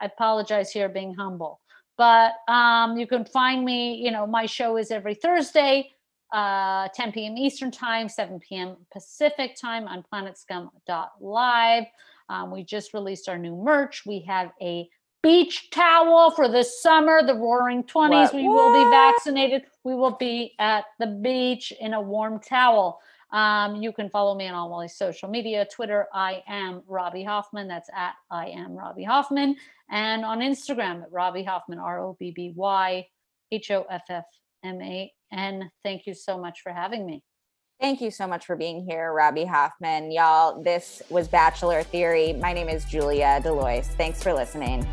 [0.00, 1.60] I apologize here being humble.
[1.98, 5.92] But um, you can find me, you know, my show is every Thursday
[6.32, 7.36] uh, 10 p.m.
[7.36, 8.76] Eastern Time, 7 p.m.
[8.92, 11.84] Pacific Time on planetscum.live.
[12.28, 14.04] Um, we just released our new merch.
[14.04, 14.88] We have a
[15.22, 18.10] beach towel for the summer, the roaring 20s.
[18.10, 18.34] What?
[18.34, 19.62] We will be vaccinated.
[19.84, 23.00] We will be at the beach in a warm towel.
[23.32, 27.66] Um, you can follow me on all my social media Twitter, I am Robby Hoffman.
[27.66, 29.56] That's at I am Robby Hoffman.
[29.90, 33.06] And on Instagram at Robby Hoffman, R O B B Y
[33.50, 34.24] H O F F
[34.66, 37.22] M A and thank you so much for having me.
[37.80, 40.10] Thank you so much for being here, Robby Hoffman.
[40.10, 42.32] Y'all, this was Bachelor Theory.
[42.32, 43.84] My name is Julia Delois.
[43.84, 44.86] Thanks for listening.